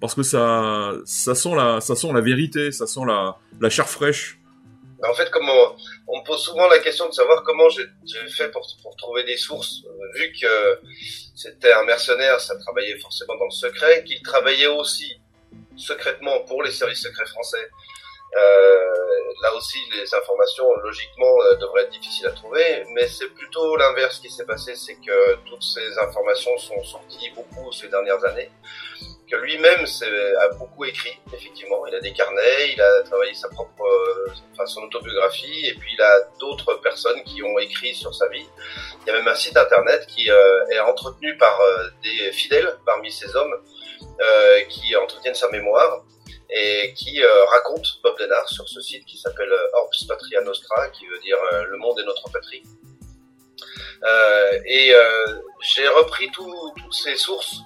Parce 0.00 0.14
que 0.14 0.22
ça, 0.22 0.92
ça 1.04 1.34
sent 1.34 1.54
la, 1.56 1.80
ça 1.80 1.96
sent 1.96 2.12
la 2.14 2.20
vérité, 2.20 2.70
ça 2.70 2.86
sent 2.86 3.00
la, 3.04 3.68
chair 3.68 3.88
fraîche. 3.88 4.38
En 5.04 5.12
fait, 5.14 5.28
comment 5.30 5.76
on 6.06 6.20
me 6.20 6.24
pose 6.24 6.40
souvent 6.40 6.68
la 6.68 6.78
question 6.78 7.08
de 7.08 7.12
savoir 7.12 7.42
comment 7.42 7.68
j'ai 7.68 7.84
fait 8.28 8.48
pour, 8.52 8.64
pour, 8.82 8.94
trouver 8.96 9.24
des 9.24 9.36
sources, 9.36 9.82
euh, 9.86 10.18
vu 10.18 10.32
que 10.40 10.80
c'était 11.34 11.72
un 11.72 11.84
mercenaire, 11.84 12.40
ça 12.40 12.56
travaillait 12.56 12.98
forcément 12.98 13.36
dans 13.36 13.46
le 13.46 13.50
secret, 13.50 14.04
qu'il 14.04 14.22
travaillait 14.22 14.68
aussi 14.68 15.10
secrètement 15.76 16.44
pour 16.46 16.62
les 16.62 16.70
services 16.70 17.02
secrets 17.02 17.26
français. 17.26 17.68
Euh, 18.34 18.94
là 19.42 19.54
aussi, 19.54 19.78
les 19.94 20.14
informations, 20.14 20.74
logiquement, 20.82 21.34
euh, 21.42 21.56
devraient 21.56 21.82
être 21.82 21.90
difficiles 21.90 22.26
à 22.26 22.32
trouver, 22.32 22.84
mais 22.94 23.06
c'est 23.06 23.28
plutôt 23.28 23.76
l'inverse 23.76 24.18
qui 24.18 24.30
s'est 24.30 24.44
passé, 24.44 24.74
c'est 24.74 24.96
que 24.96 25.36
toutes 25.46 25.62
ces 25.62 25.98
informations 25.98 26.56
sont 26.58 26.82
sorties 26.82 27.30
beaucoup 27.34 27.70
ces 27.72 27.88
dernières 27.88 28.24
années 28.24 28.50
que 29.28 29.36
lui-même 29.36 29.84
a 30.40 30.48
beaucoup 30.54 30.84
écrit, 30.84 31.18
effectivement. 31.32 31.86
Il 31.86 31.94
a 31.94 32.00
des 32.00 32.12
carnets, 32.12 32.72
il 32.72 32.80
a 32.80 33.02
travaillé 33.02 33.34
sa 33.34 33.48
propre, 33.48 33.82
euh, 33.82 34.32
enfin, 34.52 34.66
son 34.66 34.82
autobiographie, 34.82 35.66
et 35.66 35.74
puis 35.74 35.94
il 35.94 36.02
a 36.02 36.20
d'autres 36.38 36.74
personnes 36.74 37.22
qui 37.24 37.42
ont 37.42 37.58
écrit 37.58 37.94
sur 37.94 38.14
sa 38.14 38.28
vie. 38.28 38.46
Il 39.02 39.08
y 39.08 39.10
a 39.10 39.14
même 39.14 39.28
un 39.28 39.34
site 39.34 39.56
internet 39.56 40.06
qui 40.06 40.30
euh, 40.30 40.66
est 40.70 40.78
entretenu 40.78 41.36
par 41.36 41.60
euh, 41.60 41.88
des 42.02 42.32
fidèles 42.32 42.78
parmi 42.84 43.10
ces 43.10 43.34
hommes 43.34 43.54
qui 44.70 44.96
entretiennent 44.96 45.34
sa 45.34 45.50
mémoire 45.50 46.02
et 46.50 46.94
qui 46.94 47.20
raconte 47.50 48.00
Bob 48.02 48.18
Denard 48.18 48.48
sur 48.48 48.68
ce 48.68 48.80
site 48.80 49.04
qui 49.04 49.18
s'appelle 49.18 49.52
Orbs 49.74 50.06
Patria 50.06 50.40
Nostra, 50.42 50.88
qui 50.88 51.06
veut 51.06 51.18
dire 51.18 51.36
le 51.68 51.76
monde 51.76 51.98
est 51.98 52.04
notre 52.04 52.30
patrie. 52.30 52.62
et 54.66 54.92
j'ai 55.60 55.88
repris 55.88 56.30
toutes 56.30 56.94
ces 56.94 57.16
sources 57.16 57.60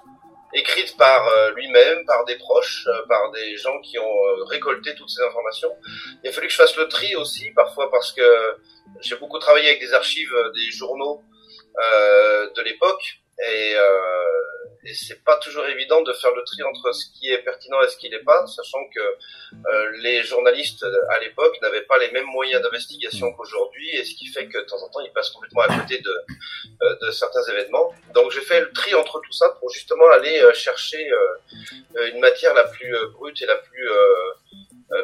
écrite 0.53 0.97
par 0.97 1.27
euh, 1.29 1.53
lui-même, 1.53 2.05
par 2.07 2.25
des 2.25 2.37
proches, 2.37 2.87
euh, 2.89 3.07
par 3.09 3.31
des 3.33 3.57
gens 3.57 3.81
qui 3.81 3.99
ont 3.99 4.27
euh, 4.27 4.45
récolté 4.45 4.95
toutes 4.95 5.11
ces 5.11 5.23
informations. 5.23 5.75
Il 6.23 6.31
a 6.31 6.33
fallu 6.33 6.49
que 6.49 6.53
je 6.53 6.59
fasse 6.59 6.77
le 6.77 6.89
tri 6.89 7.15
aussi, 7.17 7.51
parfois 7.51 7.91
parce 7.91 8.13
que 8.13 8.57
j'ai 9.01 9.17
beaucoup 9.17 9.39
travaillé 9.39 9.69
avec 9.69 9.81
des 9.81 9.93
archives 9.93 10.35
des 10.55 10.71
journaux 10.73 11.23
de 12.55 12.63
l'époque 12.63 13.21
et, 13.49 13.75
et 14.85 14.95
c'est 14.95 15.23
pas 15.25 15.37
toujours 15.37 15.67
évident 15.67 16.01
de 16.03 16.13
faire 16.15 16.35
le 16.35 16.43
tri 16.45 16.63
entre 16.63 16.93
ce 16.93 17.05
qui 17.13 17.31
est 17.31 17.39
pertinent 17.39 17.83
et 17.83 17.89
ce 17.89 17.97
qui 17.97 18.09
n'est 18.09 18.23
pas, 18.23 18.47
sachant 18.47 18.83
que 18.95 19.01
euh, 19.01 19.91
les 19.99 20.23
journalistes 20.23 20.85
à 21.11 21.19
l'époque 21.19 21.61
n'avaient 21.61 21.83
pas 21.83 21.99
les 21.99 22.11
mêmes 22.13 22.27
moyens 22.27 22.63
d'investigation 22.63 23.33
qu'aujourd'hui, 23.33 23.91
et 23.91 24.05
ce 24.05 24.15
qui 24.15 24.27
fait 24.27 24.47
que 24.47 24.59
de 24.59 24.65
temps 24.65 24.83
en 24.83 24.89
temps 24.89 25.01
ils 25.01 25.13
passent 25.13 25.31
complètement 25.31 25.63
à 25.63 25.81
côté 25.81 25.99
de, 25.99 26.15
euh, 26.83 27.11
certains 27.13 27.43
événements. 27.43 27.93
Donc 28.15 28.31
j'ai 28.31 28.41
fait 28.41 28.61
le 28.61 28.73
tri 28.73 28.95
entre 28.95 29.21
tout 29.21 29.33
ça 29.33 29.51
pour 29.61 29.69
justement 29.71 30.09
aller 30.11 30.41
euh, 30.41 30.53
chercher 30.55 31.11
une 32.13 32.21
matière 32.21 32.55
la 32.55 32.65
plus 32.65 32.95
brute 33.13 33.41
et 33.43 33.47
la 33.47 33.57
plus 33.57 33.89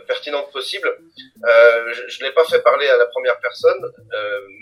pertinente 0.07 0.51
possible. 0.53 0.97
je 1.43 2.19
ne 2.21 2.25
l'ai 2.25 2.33
pas 2.33 2.45
fait 2.45 2.61
parler 2.63 2.89
à 2.89 2.97
la 2.97 3.07
première 3.07 3.39
personne, 3.41 3.93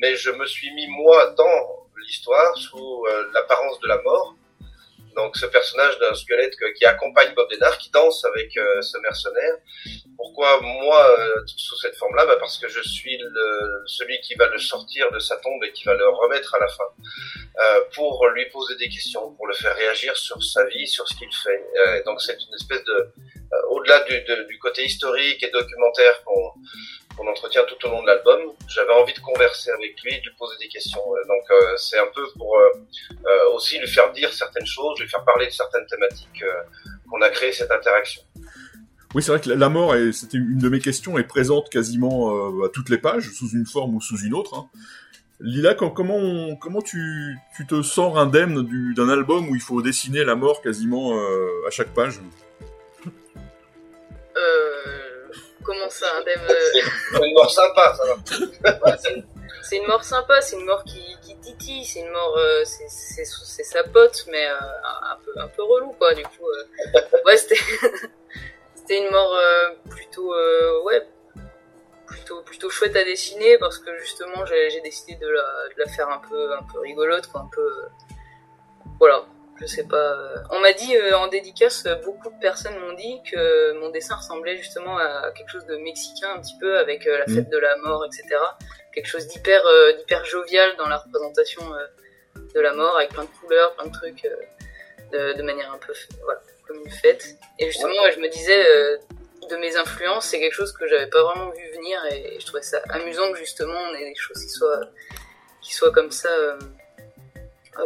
mais 0.01 0.17
je 0.17 0.31
me 0.31 0.47
suis 0.47 0.73
mis 0.75 0.87
moi 0.89 1.35
dans 1.37 1.89
l'histoire 2.05 2.57
sous 2.57 3.07
l'apparence 3.33 3.81
de 3.81 3.89
la 3.89 4.01
mort 4.03 4.35
donc 5.14 5.37
ce 5.37 5.46
personnage 5.46 5.98
d'un 5.98 6.14
squelette 6.14 6.57
qui 6.77 6.85
accompagne 6.85 7.35
Bob 7.35 7.50
Denard, 7.50 7.79
qui 7.79 7.90
danse 7.90 8.24
avec 8.24 8.57
euh, 8.57 8.83
ce 8.83 8.98
mercenaire. 8.98 9.57
Pourquoi 10.16 10.61
moi 10.61 11.18
euh, 11.18 11.42
sous 11.46 11.77
cette 11.77 11.96
forme-là? 11.96 12.27
Bah 12.27 12.37
Parce 12.38 12.59
que 12.59 12.68
je 12.68 12.81
suis 12.81 13.16
le, 13.18 13.83
celui 13.87 14.20
qui 14.20 14.35
va 14.35 14.46
le 14.48 14.59
sortir 14.59 15.11
de 15.12 15.18
sa 15.18 15.37
tombe 15.37 15.62
et 15.64 15.72
qui 15.72 15.85
va 15.85 15.94
le 15.94 16.09
remettre 16.09 16.55
à 16.55 16.59
la 16.59 16.68
fin 16.68 16.85
euh, 16.85 17.81
pour 17.94 18.27
lui 18.29 18.46
poser 18.50 18.77
des 18.77 18.88
questions, 18.88 19.33
pour 19.35 19.46
le 19.46 19.55
faire 19.55 19.74
réagir 19.77 20.16
sur 20.16 20.42
sa 20.42 20.64
vie, 20.66 20.87
sur 20.87 21.07
ce 21.09 21.14
qu'il 21.16 21.33
fait. 21.33 21.64
Euh, 21.79 22.03
donc 22.05 22.20
c'est 22.20 22.35
une 22.35 22.55
espèce 22.55 22.85
de 22.85 23.12
au-delà 23.68 24.00
du, 24.00 24.20
du, 24.48 24.59
côté 24.59 24.85
historique 24.85 25.40
et 25.44 25.50
documentaire 25.50 26.24
qu'on 26.24 26.55
qu'on 27.16 27.27
entretient 27.27 27.62
tout 27.64 27.87
au 27.87 27.90
long 27.90 28.03
de 28.03 28.07
l'album. 28.07 28.40
J'avais 28.68 28.92
envie 28.92 29.14
de 29.14 29.20
converser 29.20 29.70
avec 29.70 30.00
lui, 30.03 30.12
de 30.12 30.29
lui 30.29 30.37
poser 30.38 30.57
des 30.59 30.68
questions. 30.68 31.00
Euh, 31.00 31.29
donc 31.29 31.42
euh, 31.50 31.77
c'est 31.77 31.98
un 31.98 32.09
peu 32.14 32.22
pour 32.37 32.57
euh, 32.59 33.55
aussi 33.55 33.79
lui 33.79 33.88
faire 33.88 34.12
dire 34.12 34.33
certaines 34.33 34.66
choses, 34.66 34.98
lui 35.00 35.09
faire 35.09 35.24
parler 35.24 35.46
de 35.46 35.53
certaines 35.53 35.87
thématiques 35.87 36.44
qu'on 37.09 37.20
a 37.22 37.31
créé 37.31 37.53
cette 37.53 37.70
interaction. 37.70 38.22
Oui, 39.14 39.22
c'est 39.22 39.31
vrai 39.31 39.40
que 39.40 39.50
la 39.50 39.68
mort, 39.68 39.94
c'était 40.12 40.38
une 40.38 40.59
de 40.59 40.68
mes 40.68 40.81
questions, 40.81 41.16
est 41.18 41.24
présente 41.24 41.70
quasiment 41.70 42.64
à 42.64 42.68
toutes 42.68 42.88
les 42.88 42.98
pages, 42.98 43.31
sous 43.31 43.48
une 43.50 43.64
forme 43.64 43.94
ou 43.94 44.00
sous 44.00 44.18
une 44.18 44.35
autre. 44.35 44.55
Hein. 44.55 44.68
Lila, 45.38 45.74
comment, 45.74 46.57
comment 46.57 46.83
tu, 46.83 47.37
tu 47.57 47.64
te 47.64 47.83
sors 47.83 48.18
indemne 48.18 48.66
d'un 48.94 49.09
album 49.09 49.48
où 49.48 49.55
il 49.55 49.61
faut 49.61 49.83
dessiner 49.83 50.24
la 50.24 50.35
mort 50.35 50.62
quasiment 50.62 51.12
à 51.14 51.70
chaque 51.70 51.94
page? 51.94 52.18
Comment 55.64 55.88
ça, 55.88 56.07
un 56.18 56.22
C'est 57.12 57.27
une 57.27 57.35
mort 57.35 57.50
sympa, 57.50 57.94
ça 57.94 58.05
va. 58.05 58.96
c'est 59.62 59.77
une 59.77 59.87
mort 59.87 60.05
sympa, 60.05 60.40
c'est 60.40 60.57
une 60.57 60.66
mort 60.66 60.85
qui, 60.85 61.03
qui 61.22 61.37
titille, 61.38 61.85
c'est 61.85 62.00
une 62.00 62.11
mort, 62.11 62.37
euh, 62.37 62.64
c'est 62.64 63.24
sa 63.64 63.83
pote, 63.85 64.27
mais 64.31 64.46
euh, 64.46 64.55
un, 64.55 65.16
peu, 65.24 65.33
un 65.40 65.48
peu 65.48 65.62
relou, 65.62 65.92
quoi, 65.92 66.12
du 66.14 66.22
coup. 66.22 66.46
Euh. 66.46 67.00
ouais, 67.24 67.37
c'était 67.37 67.57
une 68.90 69.11
mort 69.11 69.37
plutôt, 69.90 70.35
ouais, 70.85 71.07
plutôt, 72.07 72.42
plutôt 72.42 72.70
chouette 72.70 72.96
à 72.96 73.05
dessiner, 73.05 73.57
parce 73.59 73.79
que 73.79 73.96
justement, 73.98 74.44
j'ai 74.46 74.81
décidé 74.83 75.14
de 75.16 75.29
la, 75.29 75.42
de 75.42 75.74
la, 75.79 75.87
faire 75.87 76.09
un 76.09 76.20
peu, 76.29 76.53
un 76.53 76.62
peu 76.70 76.81
rigolote, 76.81 77.27
quoi, 77.29 77.40
un 77.40 77.50
peu. 77.55 77.87
voilà, 78.98 79.24
je 79.61 79.67
sais 79.67 79.85
pas. 79.85 80.17
On 80.51 80.61
m'a 80.61 80.73
dit 80.73 80.97
euh, 80.97 81.17
en 81.17 81.29
dédicace, 81.29 81.87
beaucoup 82.05 82.31
de 82.31 82.38
personnes 82.40 82.77
m'ont 82.79 82.95
dit 82.95 83.21
que 83.31 83.73
mon 83.81 83.90
dessin 83.90 84.17
ressemblait 84.17 84.57
justement 84.57 84.99
à 84.99 85.31
quelque 85.33 85.51
chose 85.51 85.67
de 85.67 85.77
mexicain 85.77 86.33
un 86.35 86.40
petit 86.40 86.59
peu 86.59 86.79
avec 86.79 87.07
euh, 87.07 87.19
la 87.19 87.27
fête 87.27 87.49
mm. 87.49 87.51
de 87.51 87.59
la 87.59 87.77
mort, 87.77 88.05
etc. 88.05 88.37
Quelque 88.93 89.07
chose 89.07 89.27
d'hyper 89.29 89.64
euh, 89.64 89.93
d'hyper 89.93 90.25
jovial 90.25 90.77
dans 90.77 90.88
la 90.88 90.99
représentation 90.99 91.62
de 92.55 92.61
la 92.61 92.73
mort 92.73 92.97
avec 92.97 93.11
plein 93.11 93.25
de 93.25 93.31
couleurs, 93.40 93.75
plein 93.75 93.87
de 93.87 93.93
trucs 93.93 94.29
de, 95.12 95.33
de, 95.35 95.43
manière 95.43 95.73
un 95.73 95.79
peu 95.79 95.93
voilà 96.25 96.40
comme 96.67 96.79
une 96.79 96.90
fête. 96.90 97.37
Et 97.59 97.67
justement, 97.67 97.93
je 98.12 98.21
me 98.21 98.29
disais 98.29 98.64
de 99.49 99.57
mes 99.57 99.77
influences, 99.77 100.27
c'est 100.27 100.40
quelque 100.40 100.55
chose 100.55 100.73
que 100.73 100.87
j'avais 100.87 101.09
pas 101.09 101.23
vraiment 101.23 101.51
vu 101.51 101.71
venir 101.75 102.01
et, 102.11 102.38
je 102.38 102.47
trouvais 102.47 102.62
ça 102.62 102.81
amusant 102.90 103.31
que 103.33 103.38
justement 103.38 103.79
on 103.90 103.95
ait 103.95 104.09
des 104.09 104.14
choses 104.14 104.43
qui 104.43 104.49
soient 104.49 104.81
qui 105.61 105.75
soient 105.75 105.93
comme 105.93 106.11
ça 106.11 106.29
euh, 106.29 106.59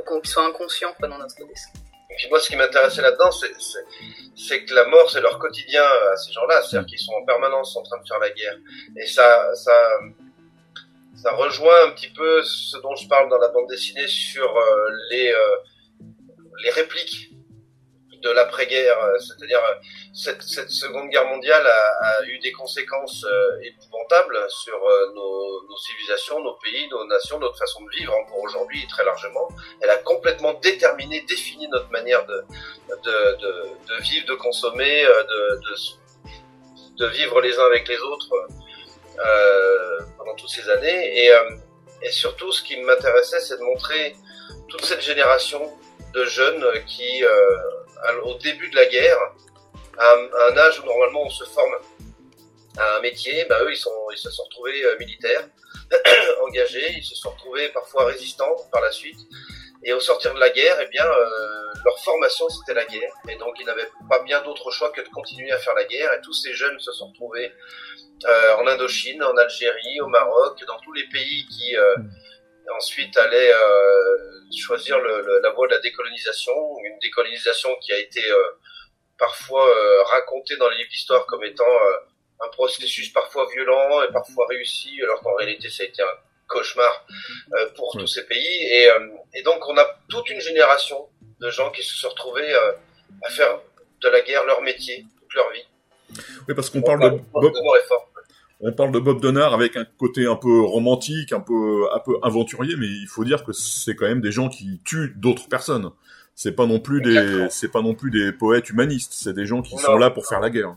qu'on 0.06 0.22
soit 0.24 0.44
inconscient 0.44 0.94
dans 1.00 1.18
notre 1.18 1.36
dessin. 1.46 1.70
Et 2.10 2.14
puis 2.16 2.28
moi, 2.30 2.40
ce 2.40 2.48
qui 2.48 2.56
m'intéressait 2.56 3.02
là-dedans, 3.02 3.30
c'est 3.30 4.64
que 4.64 4.74
la 4.74 4.86
mort, 4.86 5.10
c'est 5.10 5.20
leur 5.20 5.38
quotidien 5.38 5.82
à 5.84 6.16
ces 6.16 6.32
gens-là, 6.32 6.62
c'est-à-dire 6.62 6.86
qu'ils 6.88 6.98
sont 6.98 7.12
en 7.12 7.24
permanence 7.24 7.76
en 7.76 7.82
train 7.82 7.98
de 8.00 8.08
faire 8.08 8.18
la 8.18 8.30
guerre. 8.30 8.56
Et 8.96 9.06
ça, 9.06 9.54
ça, 9.54 9.88
ça 11.14 11.32
rejoint 11.32 11.86
un 11.86 11.90
petit 11.90 12.08
peu 12.08 12.42
ce 12.42 12.78
dont 12.78 12.94
je 12.96 13.06
parle 13.08 13.28
dans 13.28 13.38
la 13.38 13.48
bande 13.48 13.68
dessinée 13.68 14.06
sur 14.06 14.56
euh, 14.56 14.88
les, 15.10 15.30
euh, 15.32 15.56
les 16.62 16.70
répliques 16.70 17.30
de 18.22 18.30
l'après-guerre, 18.30 18.98
euh, 19.02 19.18
c'est-à-dire 19.18 19.62
euh, 19.64 19.74
cette, 20.12 20.42
cette, 20.42 20.70
Seconde 20.70 21.08
Guerre 21.10 21.26
mondiale 21.26 21.66
a, 21.66 22.08
a 22.08 22.22
eu 22.24 22.38
des 22.38 22.52
conséquences 22.52 23.24
euh, 23.24 23.60
épouvantables 23.62 24.38
sur 24.48 24.78
nos, 25.14 25.68
nos, 25.68 25.76
civilisations, 25.76 26.42
nos 26.42 26.54
pays, 26.54 26.88
nos 26.88 27.04
nations, 27.06 27.38
notre 27.38 27.58
façon 27.58 27.82
de 27.84 27.90
vivre 27.90 28.14
encore 28.14 28.40
aujourd'hui 28.42 28.86
très 28.88 29.04
largement. 29.04 29.48
Elle 29.80 29.90
a 29.90 29.96
complètement 29.98 30.54
déterminé, 30.54 31.24
défini 31.28 31.68
notre 31.68 31.90
manière 31.90 32.24
de, 32.26 32.44
de, 33.04 33.36
de, 33.36 33.94
de 33.94 34.02
vivre, 34.02 34.26
de 34.26 34.34
consommer, 34.34 35.04
de, 35.04 35.60
de, 35.60 36.96
de, 36.98 37.06
vivre 37.06 37.40
les 37.40 37.58
uns 37.58 37.66
avec 37.66 37.88
les 37.88 37.98
autres 37.98 38.48
euh, 39.24 39.98
pendant 40.16 40.34
toutes 40.34 40.50
ces 40.50 40.68
années. 40.70 41.24
Et, 41.24 41.32
et 42.02 42.10
surtout, 42.10 42.52
ce 42.52 42.62
qui 42.62 42.76
m'intéressait, 42.80 43.40
c'est 43.40 43.58
de 43.58 43.62
montrer 43.62 44.16
toute 44.68 44.84
cette 44.84 45.02
génération 45.02 45.70
de 46.12 46.24
jeunes 46.24 46.64
qui 46.86 47.24
euh, 47.24 47.28
au 48.24 48.34
début 48.34 48.68
de 48.68 48.76
la 48.76 48.86
guerre, 48.86 49.18
à 49.98 50.14
un, 50.52 50.56
âge 50.56 50.80
où 50.80 50.86
normalement 50.86 51.24
on 51.24 51.30
se 51.30 51.44
forme 51.44 51.74
à 52.78 52.96
un 52.96 53.00
métier, 53.00 53.44
bah 53.48 53.58
eux 53.62 53.72
ils, 53.72 53.76
sont, 53.76 54.10
ils 54.12 54.18
se 54.18 54.30
sont 54.30 54.44
retrouvés 54.44 54.84
euh, 54.84 54.96
militaires, 54.98 55.48
engagés, 56.42 56.92
ils 56.96 57.04
se 57.04 57.16
sont 57.16 57.30
retrouvés 57.30 57.68
parfois 57.70 58.04
résistants 58.06 58.54
par 58.70 58.80
la 58.80 58.92
suite. 58.92 59.18
Et 59.84 59.92
au 59.92 60.00
sortir 60.00 60.34
de 60.34 60.40
la 60.40 60.50
guerre, 60.50 60.76
eh 60.80 60.86
bien, 60.86 61.06
euh, 61.06 61.80
leur 61.84 61.98
formation 62.00 62.48
c'était 62.48 62.74
la 62.74 62.84
guerre, 62.84 63.12
et 63.28 63.36
donc 63.36 63.54
ils 63.60 63.66
n'avaient 63.66 63.88
pas 64.08 64.20
bien 64.22 64.42
d'autre 64.42 64.70
choix 64.70 64.90
que 64.90 65.00
de 65.00 65.08
continuer 65.08 65.50
à 65.52 65.58
faire 65.58 65.74
la 65.74 65.84
guerre. 65.84 66.12
Et 66.14 66.20
tous 66.20 66.32
ces 66.32 66.52
jeunes 66.52 66.78
se 66.80 66.92
sont 66.92 67.08
retrouvés 67.08 67.52
euh, 68.26 68.56
en 68.56 68.66
Indochine, 68.66 69.22
en 69.22 69.36
Algérie, 69.36 70.00
au 70.00 70.08
Maroc, 70.08 70.58
dans 70.66 70.78
tous 70.80 70.92
les 70.92 71.08
pays 71.08 71.46
qui 71.46 71.76
euh, 71.76 71.96
mm 71.98 72.10
ensuite 72.76 73.16
aller 73.16 73.52
euh, 73.52 74.37
choisir 74.56 74.98
le, 74.98 75.40
la 75.42 75.50
voie 75.50 75.66
de 75.68 75.74
la 75.74 75.80
décolonisation, 75.80 76.52
une 76.84 76.98
décolonisation 77.00 77.70
qui 77.82 77.92
a 77.92 77.98
été 77.98 78.24
euh, 78.24 78.42
parfois 79.18 79.68
euh, 79.68 80.02
racontée 80.04 80.56
dans 80.56 80.68
les 80.68 80.78
livres 80.78 80.90
d'histoire 80.90 81.26
comme 81.26 81.44
étant 81.44 81.64
un 82.40 82.48
processus 82.48 83.12
parfois 83.12 83.46
violent 83.52 84.02
et 84.02 84.12
parfois 84.12 84.46
réussi, 84.48 85.00
alors 85.02 85.20
qu'en 85.20 85.34
réalité 85.34 85.68
ça 85.68 85.82
a 85.82 85.86
été 85.86 86.02
un 86.02 86.16
cauchemar 86.46 87.06
pour 87.76 87.92
tous 87.92 88.06
ces 88.06 88.24
pays. 88.26 88.64
Et, 88.70 88.88
et, 89.34 89.42
donc 89.42 89.66
on 89.68 89.76
a 89.76 89.84
toute 90.08 90.30
une 90.30 90.40
génération 90.40 91.08
de 91.40 91.50
gens 91.50 91.70
qui 91.70 91.82
se 91.82 91.94
sont 91.94 92.08
retrouvés 92.08 92.54
à 92.54 93.30
faire 93.30 93.60
de 94.00 94.08
la 94.08 94.20
guerre 94.20 94.44
leur 94.44 94.62
métier 94.62 95.04
toute 95.20 95.34
leur 95.34 95.50
vie. 95.50 95.66
Oui, 96.48 96.54
parce 96.54 96.70
qu'on 96.70 96.82
parle 96.82 97.00
de 97.00 97.20
on 98.60 98.72
parle 98.72 98.92
de 98.92 98.98
Bob 98.98 99.20
Donard 99.20 99.54
avec 99.54 99.76
un 99.76 99.84
côté 99.84 100.26
un 100.26 100.36
peu 100.36 100.60
romantique, 100.60 101.32
un 101.32 101.40
peu, 101.40 101.86
un 101.92 102.00
peu 102.00 102.18
aventurier, 102.22 102.74
mais 102.76 102.86
il 102.86 103.06
faut 103.06 103.24
dire 103.24 103.44
que 103.44 103.52
c'est 103.52 103.94
quand 103.94 104.06
même 104.06 104.20
des 104.20 104.32
gens 104.32 104.48
qui 104.48 104.80
tuent 104.84 105.14
d'autres 105.16 105.48
personnes. 105.48 105.90
C'est 106.34 106.52
pas 106.52 106.66
non 106.66 106.78
plus 106.78 107.00
des, 107.00 107.48
c'est 107.50 107.70
pas 107.70 107.82
non 107.82 107.94
plus 107.94 108.10
des 108.10 108.32
poètes 108.32 108.70
humanistes. 108.70 109.12
C'est 109.12 109.32
des 109.32 109.46
gens 109.46 109.62
qui 109.62 109.76
sont 109.76 109.96
là 109.96 110.10
pour 110.10 110.26
faire 110.26 110.40
la 110.40 110.50
guerre. 110.50 110.76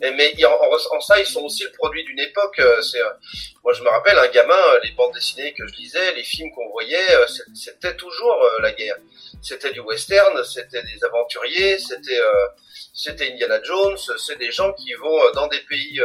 Et 0.00 0.10
mais 0.12 0.32
en, 0.44 0.50
en, 0.50 1.00
ça, 1.00 1.18
ils 1.18 1.26
sont 1.26 1.42
aussi 1.42 1.64
le 1.64 1.72
produit 1.72 2.04
d'une 2.04 2.20
époque. 2.20 2.58
Euh, 2.60 2.80
c'est, 2.82 3.00
euh, 3.00 3.10
moi, 3.64 3.72
je 3.72 3.82
me 3.82 3.88
rappelle, 3.88 4.16
un 4.16 4.28
gamin, 4.28 4.54
euh, 4.54 4.80
les 4.84 4.92
bandes 4.92 5.12
dessinées 5.12 5.52
que 5.54 5.66
je 5.66 5.74
lisais, 5.74 6.14
les 6.14 6.22
films 6.22 6.50
qu'on 6.52 6.70
voyait, 6.70 7.06
c'était 7.54 7.96
toujours 7.96 8.38
la 8.60 8.72
guerre. 8.72 8.96
C'était 9.42 9.72
du 9.72 9.80
western, 9.80 10.42
c'était 10.44 10.82
des 10.82 11.04
aventuriers, 11.04 11.78
c'était, 11.78 12.20
c'était 12.94 13.32
Indiana 13.32 13.60
Jones. 13.62 13.96
C'est 14.16 14.38
des 14.38 14.50
gens 14.50 14.72
qui 14.72 14.94
vont 14.94 15.18
dans 15.34 15.48
des 15.48 15.60
pays 15.68 16.00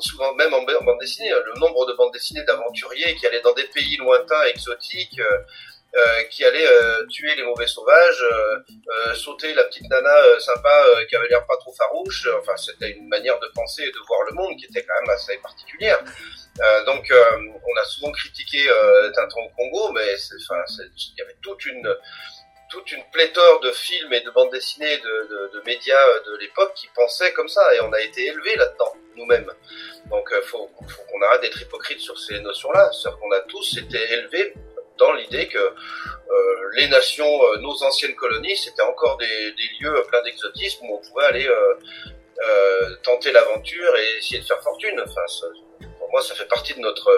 souvent 0.00 0.34
même 0.34 0.52
en, 0.54 0.62
bande 0.62 0.98
dessinée, 1.00 1.30
le 1.30 1.58
nombre 1.58 1.86
de 1.86 1.92
bandes 1.94 2.12
dessinées 2.12 2.44
d'aventuriers 2.44 3.14
qui 3.14 3.26
allaient 3.26 3.40
dans 3.40 3.54
des 3.54 3.64
pays 3.64 3.96
lointains, 3.96 4.42
exotiques, 4.44 5.18
euh, 5.20 5.38
euh 5.96 6.22
qui 6.30 6.44
allaient 6.44 6.66
euh, 6.66 7.04
tuer 7.06 7.34
les 7.34 7.42
mauvais 7.42 7.66
sauvages, 7.66 8.24
sauter 9.14 9.52
la 9.54 9.64
petite 9.64 9.88
nana 9.90 10.38
sympa 10.38 10.84
qui 11.08 11.16
avait 11.16 11.28
l'air 11.28 11.44
pas 11.46 11.56
trop 11.56 11.72
farouche. 11.72 12.28
Enfin, 12.38 12.56
c'était 12.56 12.90
une 12.90 13.08
manière 13.08 13.38
de 13.40 13.48
penser 13.54 13.82
et 13.82 13.90
de 13.90 13.98
voir 14.06 14.22
le 14.28 14.34
monde 14.34 14.56
qui 14.56 14.66
était 14.66 14.84
quand 14.84 14.94
même 15.00 15.10
assez 15.10 15.36
particulière. 15.38 15.98
donc, 16.86 17.12
on 17.12 17.80
a 17.80 17.84
souvent 17.84 18.12
critiqué 18.12 18.66
Tintin 19.14 19.40
au 19.40 19.48
Congo, 19.56 19.92
mais 19.92 20.14
il 20.14 21.18
y 21.18 21.22
avait 21.22 21.36
toute 21.42 21.64
une 21.66 21.96
toute 22.70 22.92
une 22.92 23.02
pléthore 23.12 23.58
de 23.60 23.72
films 23.72 24.12
et 24.12 24.20
de 24.20 24.30
bandes 24.30 24.52
dessinées, 24.52 24.98
de, 24.98 25.50
de, 25.52 25.60
médias 25.66 26.20
de 26.24 26.36
l'époque 26.36 26.72
qui 26.74 26.88
pensaient 26.94 27.32
comme 27.32 27.48
ça, 27.48 27.74
et 27.74 27.80
on 27.80 27.92
a 27.92 28.00
été 28.00 28.26
élevés 28.26 28.54
là-dedans 28.54 28.94
nous-mêmes. 29.20 29.50
Donc 30.10 30.28
il 30.32 30.36
euh, 30.36 30.42
faut, 30.42 30.70
faut 30.88 31.02
qu'on 31.10 31.22
arrête 31.22 31.42
d'être 31.42 31.60
hypocrite 31.60 32.00
sur 32.00 32.18
ces 32.18 32.40
notions-là. 32.40 32.90
C'est-à-dire 32.92 33.20
qu'on 33.20 33.32
a 33.32 33.40
tous 33.40 33.78
été 33.78 33.98
élevés 34.12 34.54
dans 35.00 35.12
l'idée 35.14 35.48
que 35.48 35.58
euh, 35.58 36.70
les 36.76 36.88
nations, 36.88 37.24
euh, 37.26 37.58
nos 37.60 37.82
anciennes 37.82 38.14
colonies, 38.14 38.56
c'était 38.56 38.82
encore 38.82 39.16
des, 39.16 39.26
des, 39.26 39.68
lieux 39.80 40.04
pleins 40.08 40.22
d'exotisme 40.22 40.84
où 40.86 40.94
on 40.94 41.08
pouvait 41.08 41.24
aller 41.24 41.48
euh, 41.48 42.96
tenter 43.02 43.32
l'aventure 43.32 43.96
et 43.96 44.18
essayer 44.18 44.40
de 44.40 44.44
faire 44.44 44.62
fortune. 44.62 45.00
Enfin, 45.02 45.26
ça, 45.26 45.46
pour 45.98 46.10
moi, 46.10 46.22
ça 46.22 46.34
fait 46.34 46.46
partie 46.46 46.74
de 46.74 46.80
notre 46.80 47.10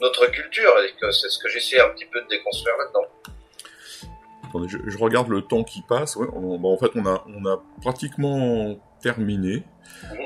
notre 0.00 0.26
culture 0.26 0.72
et 0.80 0.92
que 1.00 1.12
c'est 1.12 1.28
ce 1.28 1.38
que 1.38 1.48
j'essaie 1.48 1.80
un 1.80 1.88
petit 1.90 2.06
peu 2.06 2.20
de 2.20 2.26
déconstruire 2.26 2.76
là-dedans. 2.76 3.06
Attendez, 4.48 4.68
je, 4.68 4.78
je, 4.84 4.98
regarde 4.98 5.28
le 5.28 5.42
temps 5.42 5.62
qui 5.62 5.80
passe. 5.82 6.16
Ouais, 6.16 6.26
on, 6.34 6.58
bah, 6.58 6.68
en 6.68 6.76
fait, 6.76 6.90
on 6.96 7.06
a 7.06 7.24
on 7.28 7.46
a 7.46 7.62
pratiquement 7.80 8.76
terminé. 9.00 9.62
Mmh. 10.02 10.16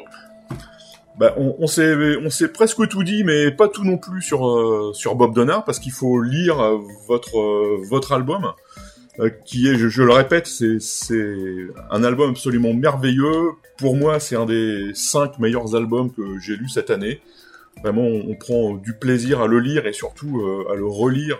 Bah, 1.18 1.34
on, 1.38 1.56
on 1.58 1.66
s'est 1.66 2.48
presque 2.48 2.86
tout 2.88 3.02
dit, 3.02 3.24
mais 3.24 3.50
pas 3.50 3.68
tout 3.68 3.84
non 3.84 3.96
plus 3.96 4.20
sur 4.20 4.46
euh, 4.46 4.92
sur 4.92 5.14
Bob 5.14 5.34
Donner, 5.34 5.58
parce 5.64 5.78
qu'il 5.78 5.92
faut 5.92 6.20
lire 6.20 6.60
euh, 6.60 6.78
votre 7.08 7.38
euh, 7.38 7.78
votre 7.88 8.12
album, 8.12 8.52
qui 9.46 9.66
est, 9.66 9.76
je, 9.76 10.02
le 10.02 10.12
répète, 10.12 10.46
c'est 10.46 10.78
c'est 10.78 11.68
un 11.90 12.04
album 12.04 12.30
absolument 12.30 12.74
merveilleux. 12.74 13.52
Pour 13.78 13.96
moi, 13.96 14.20
c'est 14.20 14.36
un 14.36 14.44
des 14.44 14.90
cinq 14.92 15.38
meilleurs 15.38 15.74
albums 15.74 16.12
que 16.12 16.38
j'ai 16.38 16.54
lus 16.54 16.68
cette 16.68 16.90
année. 16.90 17.22
Vraiment, 17.82 18.04
on, 18.04 18.34
prend 18.34 18.74
du 18.74 18.94
plaisir 18.94 19.40
à 19.40 19.46
le 19.46 19.58
lire 19.60 19.86
et 19.86 19.92
surtout 19.92 20.42
à 20.70 20.74
le 20.74 20.86
relire, 20.86 21.38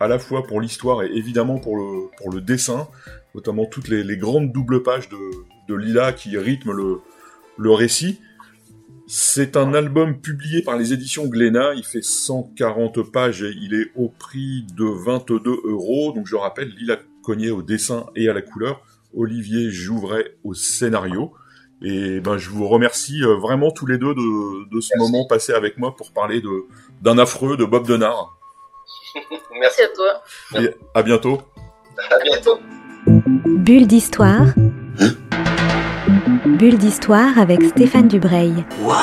à 0.00 0.08
la 0.08 0.18
fois 0.18 0.42
pour 0.42 0.60
l'histoire 0.60 1.02
et 1.02 1.10
évidemment 1.12 1.58
pour 1.58 1.76
le 1.76 2.08
pour 2.16 2.30
le 2.30 2.40
dessin, 2.40 2.88
notamment 3.34 3.66
toutes 3.66 3.88
les, 3.88 4.02
les 4.02 4.16
grandes 4.16 4.52
doubles 4.52 4.82
pages 4.82 5.10
de 5.10 5.18
de 5.68 5.74
Lila 5.74 6.12
qui 6.12 6.38
rythment 6.38 6.72
le 6.72 7.00
le 7.58 7.70
récit. 7.72 8.20
C'est 9.08 9.56
un 9.56 9.72
album 9.72 10.20
publié 10.20 10.62
par 10.62 10.76
les 10.76 10.92
éditions 10.92 11.26
Glénat. 11.26 11.74
Il 11.74 11.84
fait 11.84 12.02
140 12.02 13.12
pages 13.12 13.42
et 13.42 13.52
il 13.56 13.72
est 13.74 13.92
au 13.94 14.08
prix 14.08 14.66
de 14.76 14.84
22 14.84 15.60
euros. 15.64 16.12
Donc 16.12 16.26
je 16.26 16.34
rappelle, 16.34 16.70
Lila 16.70 16.96
Cognier 17.22 17.52
au 17.52 17.62
dessin 17.62 18.06
et 18.16 18.28
à 18.28 18.32
la 18.32 18.42
couleur, 18.42 18.80
Olivier 19.14 19.70
Jouvray 19.70 20.24
au 20.42 20.54
scénario. 20.54 21.32
Et 21.82 22.20
ben 22.20 22.36
je 22.38 22.50
vous 22.50 22.66
remercie 22.66 23.22
euh, 23.22 23.36
vraiment 23.36 23.70
tous 23.70 23.86
les 23.86 23.98
deux 23.98 24.14
de, 24.14 24.68
de 24.74 24.80
ce 24.80 24.96
moment 24.98 25.26
passé 25.26 25.52
avec 25.52 25.78
moi 25.78 25.94
pour 25.94 26.10
parler 26.12 26.40
de 26.40 26.64
d'un 27.02 27.18
affreux 27.18 27.56
de 27.56 27.64
Bob 27.64 27.86
Denard. 27.86 28.36
Merci 29.60 29.82
à 29.82 29.88
toi. 29.88 30.62
Et 30.62 30.70
à 30.94 31.02
bientôt. 31.02 31.42
À 32.10 32.18
bientôt. 32.24 32.58
Bulle 33.06 33.86
d'histoire. 33.86 34.46
Bulle 36.46 36.78
d'histoire 36.78 37.38
avec 37.38 37.60
Stéphane 37.64 38.06
Dubreuil. 38.06 38.64
Waouh 38.80 38.96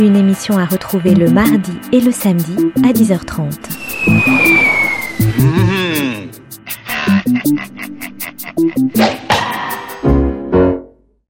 Une 0.00 0.16
émission 0.16 0.58
à 0.58 0.64
retrouver 0.64 1.14
le 1.14 1.30
mardi 1.30 1.72
et 1.92 2.00
le 2.00 2.10
samedi 2.10 2.72
à 2.84 2.92
10h30. 2.92 3.54